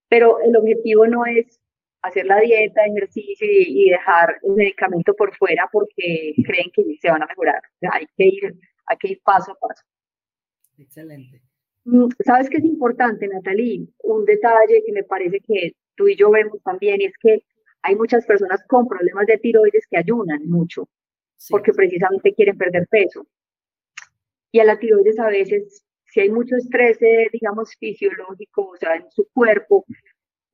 Pero 0.08 0.40
el 0.40 0.56
objetivo 0.56 1.06
no 1.06 1.24
es 1.24 1.60
hacer 2.02 2.26
la 2.26 2.40
dieta, 2.40 2.84
ejercicio 2.84 3.46
y, 3.50 3.90
dejar 3.90 4.36
el 4.42 4.54
medicamento 4.54 5.14
por 5.14 5.34
fuera 5.36 5.68
porque 5.70 6.34
creen 6.44 6.70
que 6.74 6.82
se 7.00 7.10
van 7.10 7.22
a 7.22 7.26
mejorar. 7.26 7.62
hay, 7.92 8.06
que 8.16 8.26
ir, 8.26 8.54
hay 8.86 8.96
que 8.98 9.08
ir 9.08 9.20
paso 9.22 9.52
a 9.52 9.54
paso. 9.54 9.84
Excelente. 10.78 11.42
Mm, 11.84 12.08
¿Sabes 12.24 12.48
qué 12.48 12.58
es 12.58 12.64
importante, 12.64 13.28
Natalie? 13.28 13.86
Un 14.02 14.24
detalle 14.24 14.82
que 14.84 14.92
me 14.92 15.04
parece 15.04 15.40
que 15.40 15.72
tú 15.94 16.08
y 16.08 16.16
yo 16.16 16.30
vemos 16.30 16.62
también 16.62 17.00
es 17.02 17.12
que 17.18 17.42
hay 17.82 17.94
muchas 17.96 18.26
personas 18.26 18.62
con 18.66 18.86
problemas 18.88 19.26
de 19.26 19.38
tiroides 19.38 19.86
que 19.88 19.98
ayunan 19.98 20.46
mucho 20.46 20.88
porque 21.48 21.72
precisamente 21.72 22.34
quieren 22.34 22.58
perder 22.58 22.86
peso. 22.88 23.26
Y 24.52 24.60
a 24.60 24.64
la 24.64 24.78
tiroides 24.78 25.18
a 25.18 25.28
veces, 25.28 25.84
si 26.06 26.20
hay 26.20 26.30
mucho 26.30 26.56
estrés, 26.56 27.00
eh, 27.02 27.28
digamos, 27.32 27.74
fisiológico, 27.78 28.70
o 28.70 28.76
sea, 28.76 28.96
en 28.96 29.10
su 29.10 29.28
cuerpo, 29.32 29.86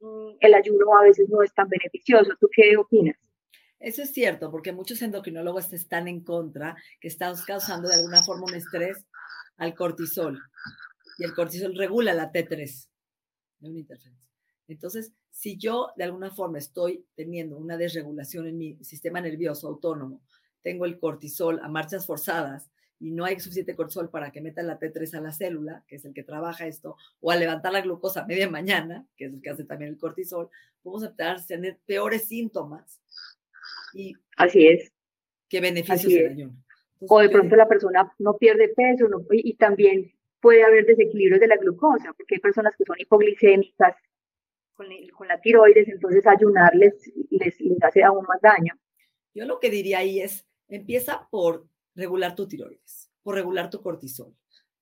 Mm, 0.00 0.36
el 0.40 0.54
ayuno 0.54 0.96
a 0.96 1.02
veces 1.02 1.28
no 1.28 1.42
es 1.42 1.52
tan 1.54 1.68
beneficioso. 1.68 2.32
¿Tú 2.40 2.48
qué 2.54 2.76
opinas? 2.76 3.16
Eso 3.78 4.02
es 4.02 4.12
cierto, 4.12 4.50
porque 4.50 4.72
muchos 4.72 5.02
endocrinólogos 5.02 5.72
están 5.72 6.08
en 6.08 6.22
contra, 6.22 6.76
que 7.00 7.08
están 7.08 7.34
causando 7.46 7.88
de 7.88 7.94
alguna 7.94 8.22
forma 8.22 8.46
un 8.46 8.54
estrés 8.54 9.04
al 9.56 9.74
cortisol. 9.74 10.40
Y 11.18 11.24
el 11.24 11.34
cortisol 11.34 11.76
regula 11.76 12.14
la 12.14 12.32
T3 12.32 12.88
de 13.58 13.70
una 13.70 13.78
interferencia. 13.78 14.30
Entonces, 14.68 15.12
si 15.30 15.56
yo 15.58 15.88
de 15.96 16.04
alguna 16.04 16.30
forma 16.30 16.58
estoy 16.58 17.06
teniendo 17.14 17.56
una 17.56 17.76
desregulación 17.76 18.46
en 18.48 18.58
mi 18.58 18.84
sistema 18.84 19.20
nervioso 19.20 19.68
autónomo, 19.68 20.22
tengo 20.66 20.84
el 20.84 20.98
cortisol 20.98 21.60
a 21.62 21.68
marchas 21.68 22.06
forzadas 22.06 22.72
y 22.98 23.12
no 23.12 23.24
hay 23.24 23.38
suficiente 23.38 23.76
cortisol 23.76 24.10
para 24.10 24.32
que 24.32 24.40
meta 24.40 24.64
la 24.64 24.80
T3 24.80 25.14
a 25.14 25.20
la 25.20 25.30
célula, 25.30 25.84
que 25.86 25.94
es 25.94 26.04
el 26.04 26.12
que 26.12 26.24
trabaja 26.24 26.66
esto, 26.66 26.96
o 27.20 27.30
a 27.30 27.36
levantar 27.36 27.72
la 27.72 27.82
glucosa 27.82 28.22
a 28.22 28.26
media 28.26 28.50
mañana, 28.50 29.06
que 29.16 29.26
es 29.26 29.32
el 29.32 29.40
que 29.40 29.50
hace 29.50 29.62
también 29.62 29.92
el 29.92 29.96
cortisol, 29.96 30.50
empezar 30.84 31.36
a 31.36 31.46
tener 31.46 31.78
peores 31.86 32.26
síntomas. 32.26 33.00
Y 33.94 34.16
Así 34.36 34.66
es. 34.66 34.92
¿Qué 35.48 35.60
beneficios 35.60 36.12
del 36.12 36.32
ayuno? 36.32 36.56
o 36.98 37.20
de 37.20 37.28
pronto 37.28 37.54
la 37.54 37.68
persona 37.68 38.12
no 38.18 38.36
pierde 38.36 38.70
peso 38.70 39.06
no, 39.06 39.24
y, 39.30 39.54
también 39.54 40.12
puede 40.40 40.64
haber 40.64 40.84
desequilibrios 40.84 41.38
de 41.38 41.46
la 41.46 41.58
glucosa, 41.58 42.12
porque 42.16 42.34
hay 42.34 42.40
personas 42.40 42.74
que 42.76 42.84
son 42.84 42.96
hipoglicémicas 42.98 43.94
con, 44.74 44.88
con 45.16 45.28
la 45.28 45.40
tiroides, 45.40 45.86
entonces 45.86 46.26
ayunar 46.26 46.74
les, 46.74 46.94
les, 47.30 47.60
les 47.60 47.84
hace 47.84 48.02
aún 48.02 48.24
más 48.26 48.40
daño. 48.40 48.74
Yo 49.32 49.44
lo 49.44 49.60
que 49.60 49.70
diría 49.70 49.98
ahí 49.98 50.20
es, 50.20 50.46
empieza 50.68 51.28
por 51.30 51.68
regular 51.94 52.34
tu 52.34 52.46
tiroides, 52.46 53.10
por 53.22 53.34
regular 53.34 53.70
tu 53.70 53.80
cortisol, 53.80 54.34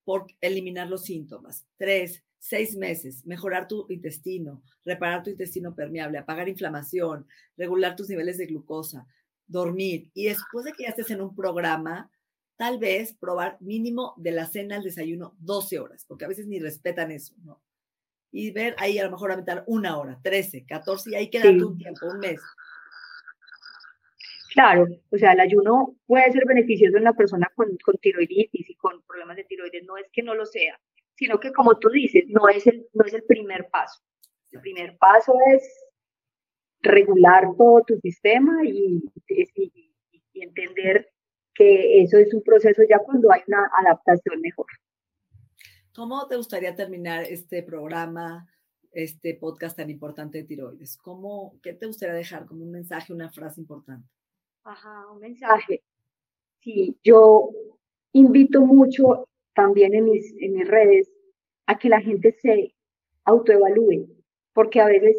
por 0.05 0.27
eliminar 0.41 0.89
los 0.89 1.05
síntomas. 1.05 1.67
Tres, 1.77 2.23
seis 2.39 2.77
meses, 2.77 3.25
mejorar 3.25 3.67
tu 3.69 3.87
intestino, 3.89 4.63
reparar 4.85 5.23
tu 5.23 5.31
intestino 5.31 5.75
permeable, 5.75 6.19
apagar 6.19 6.49
inflamación, 6.49 7.27
regular 7.57 7.97
tus 7.97 8.09
niveles 8.11 8.37
de 8.37 8.47
glucosa, 8.47 9.07
dormir. 9.47 10.11
Y 10.13 10.27
después 10.27 10.67
de 10.67 10.73
que 10.73 10.83
ya 10.83 10.91
estés 10.91 11.11
en 11.11 11.23
un 11.23 11.35
programa, 11.35 12.11
tal 12.57 12.79
vez 12.79 13.15
probar 13.15 13.57
mínimo 13.61 14.15
de 14.17 14.33
la 14.33 14.47
cena 14.47 14.77
al 14.77 14.83
desayuno 14.83 15.35
12 15.39 15.79
horas, 15.79 16.05
porque 16.07 16.27
a 16.27 16.29
veces 16.29 16.47
ni 16.47 16.59
respetan 16.59 17.11
eso, 17.11 17.35
¿no? 17.43 17.63
Y 18.31 18.51
ver 18.51 18.75
ahí 18.79 18.99
a 18.99 19.05
lo 19.05 19.13
mejor 19.13 19.31
aumentar 19.31 19.65
una 19.67 19.97
hora, 19.97 20.21
13, 20.23 20.67
14, 20.67 21.11
y 21.11 21.15
ahí 21.15 21.31
quedarte 21.31 21.65
un 21.65 21.79
tiempo, 21.79 22.07
un 22.07 22.19
mes. 22.19 22.41
Claro, 24.55 24.87
o 25.11 25.19
sea, 25.19 25.33
el 25.33 25.41
ayuno 25.41 25.97
puede 26.07 26.31
ser 26.31 26.45
beneficioso 26.47 26.97
en 26.97 27.03
una 27.03 27.17
persona 27.17 27.51
con, 27.57 27.77
con 27.85 27.97
tiroiditis 27.97 28.71
y 28.71 28.77
con 28.77 29.03
problemas 29.03 29.37
de 29.37 29.43
tiroides, 29.43 29.83
no 29.85 29.97
es 29.97 30.09
que 30.13 30.23
no 30.23 30.33
lo 30.33 30.47
sea, 30.47 30.81
sino 31.17 31.41
que 31.41 31.53
como 31.53 31.77
tú 31.77 31.91
dices, 31.91 32.23
no 32.29 32.49
es 32.49 32.65
el, 32.69 32.87
no 32.93 33.05
es 33.05 33.15
el 33.15 33.25
primer 33.25 33.69
paso. 33.69 34.01
El 34.53 34.61
primer 34.61 34.97
paso 34.97 35.35
es 35.53 35.69
regular 36.83 37.49
todo 37.59 37.83
tu 37.85 37.99
sistema 37.99 38.65
y, 38.65 39.03
y, 39.27 39.93
y 40.33 40.43
entender 40.45 41.09
que 41.53 42.03
eso 42.03 42.17
es 42.19 42.33
un 42.33 42.45
proceso 42.45 42.83
ya 42.89 43.01
cuando 43.01 43.33
hay 43.33 43.41
una 43.49 43.69
adaptación 43.85 44.41
mejor. 44.41 44.67
¿Cómo 45.97 46.29
te 46.29 46.37
gustaría 46.37 46.77
terminar 46.77 47.25
este 47.25 47.65
programa, 47.65 48.49
este 48.93 49.35
podcast 49.35 49.77
tan 49.77 49.91
importante 49.91 50.39
de 50.39 50.45
tiroides? 50.45 50.97
¿Cómo, 50.97 51.59
¿Qué 51.61 51.73
te 51.73 51.87
gustaría 51.87 52.15
dejar 52.15 52.47
como 52.47 52.63
un 52.63 52.71
mensaje, 52.71 53.13
una 53.13 53.31
frase 53.31 53.61
importante? 53.61 54.14
Ajá, 54.65 55.07
un 55.13 55.21
mensaje. 55.21 55.83
Sí, 56.61 56.97
yo 57.05 57.51
invito 58.13 58.63
mucho 58.63 59.29
también 59.55 59.95
en 59.95 60.05
mis, 60.07 60.35
en 60.41 60.55
mis 60.55 60.67
redes 60.67 61.13
a 61.67 61.79
que 61.79 61.91
la 61.91 62.01
gente 62.01 62.33
se 62.33 62.75
autoevalúe, 63.25 64.09
porque 64.55 64.81
a 64.81 64.87
veces 64.87 65.17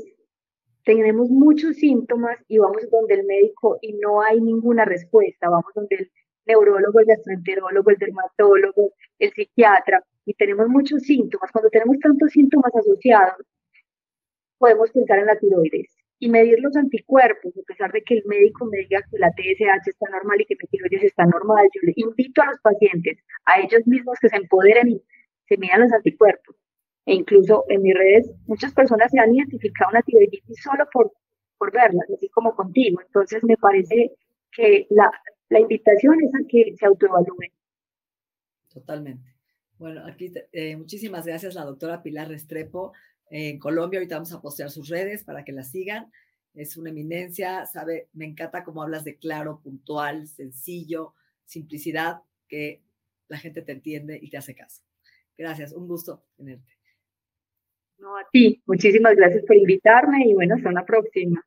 tenemos 0.83 1.29
muchos 1.29 1.75
síntomas 1.77 2.37
y 2.47 2.57
vamos 2.57 2.89
donde 2.89 3.15
el 3.15 3.25
médico 3.25 3.77
y 3.81 3.93
no 3.93 4.21
hay 4.21 4.41
ninguna 4.41 4.85
respuesta, 4.85 5.49
vamos 5.49 5.71
donde 5.75 5.95
el 5.97 6.11
neurólogo, 6.47 6.99
el 6.99 7.05
gastroenterólogo, 7.05 7.89
el 7.91 7.97
dermatólogo, 7.97 8.93
el 9.19 9.31
psiquiatra, 9.31 10.03
y 10.25 10.33
tenemos 10.33 10.67
muchos 10.69 11.03
síntomas. 11.03 11.51
Cuando 11.51 11.69
tenemos 11.69 11.99
tantos 11.99 12.31
síntomas 12.31 12.75
asociados, 12.75 13.45
podemos 14.57 14.91
pensar 14.91 15.19
en 15.19 15.27
la 15.27 15.37
tiroides 15.37 15.94
y 16.25 16.29
medir 16.29 16.59
los 16.59 16.75
anticuerpos, 16.75 17.53
a 17.55 17.61
pesar 17.67 17.91
de 17.91 18.01
que 18.01 18.15
el 18.15 18.23
médico 18.25 18.65
me 18.65 18.79
diga 18.79 18.99
que 19.11 19.19
la 19.19 19.29
TSH 19.29 19.89
está 19.89 20.09
normal 20.09 20.41
y 20.41 20.45
que 20.45 20.55
mi 20.59 20.67
tiroides 20.69 21.03
está 21.03 21.23
normal, 21.25 21.69
yo 21.71 21.81
le 21.83 21.93
invito 21.95 22.41
a 22.41 22.47
los 22.47 22.59
pacientes, 22.61 23.19
a 23.45 23.59
ellos 23.59 23.85
mismos 23.85 24.17
que 24.19 24.29
se 24.29 24.37
empoderen 24.37 24.89
y 24.89 25.01
se 25.47 25.57
midan 25.57 25.81
los 25.81 25.93
anticuerpos. 25.93 26.55
E 27.05 27.13
incluso 27.13 27.65
en 27.69 27.83
mis 27.83 27.93
redes 27.93 28.31
muchas 28.47 28.73
personas 28.73 29.11
se 29.11 29.19
han 29.19 29.35
identificado 29.35 29.91
una 29.91 30.01
tiroiditis 30.01 30.63
solo 30.63 30.85
por, 30.91 31.13
por 31.59 31.71
verlas, 31.71 32.09
así 32.11 32.27
como 32.29 32.55
contigo. 32.55 32.99
Entonces 33.05 33.43
me 33.43 33.57
parece 33.57 34.11
que 34.51 34.87
la, 34.89 35.11
la 35.49 35.59
invitación 35.59 36.15
es 36.23 36.33
a 36.33 36.39
que 36.49 36.73
se 36.75 36.87
autoevalúen. 36.87 37.51
Totalmente. 38.73 39.35
Bueno, 39.77 40.01
aquí 40.07 40.33
eh, 40.53 40.75
muchísimas 40.75 41.27
gracias 41.27 41.53
la 41.53 41.65
doctora 41.65 42.01
Pilar 42.01 42.29
Restrepo 42.29 42.93
en 43.29 43.59
Colombia. 43.59 43.99
Ahorita 43.99 44.15
vamos 44.15 44.33
a 44.33 44.41
postear 44.41 44.69
sus 44.69 44.89
redes 44.89 45.23
para 45.23 45.43
que 45.43 45.51
la 45.51 45.63
sigan. 45.63 46.11
Es 46.53 46.77
una 46.77 46.89
eminencia, 46.89 47.65
sabe, 47.65 48.07
me 48.13 48.25
encanta 48.25 48.63
cómo 48.63 48.81
hablas 48.81 49.03
de 49.03 49.17
claro, 49.17 49.59
puntual, 49.61 50.27
sencillo, 50.27 51.13
simplicidad, 51.43 52.21
que 52.47 52.81
la 53.27 53.37
gente 53.37 53.61
te 53.61 53.73
entiende 53.73 54.17
y 54.21 54.29
te 54.29 54.37
hace 54.37 54.55
caso. 54.55 54.81
Gracias, 55.37 55.73
un 55.73 55.87
gusto 55.87 56.23
tenerte. 56.37 56.71
No, 57.97 58.17
a 58.17 58.25
ti, 58.31 58.61
muchísimas 58.65 59.15
gracias 59.15 59.43
por 59.45 59.55
invitarme 59.55 60.27
y 60.27 60.33
bueno, 60.33 60.55
hasta 60.55 60.69
una 60.69 60.85
próxima. 60.85 61.43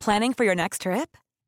Planning 0.00 0.34
for 0.34 0.44
your 0.44 0.54
next 0.54 0.82
trip? 0.82 1.16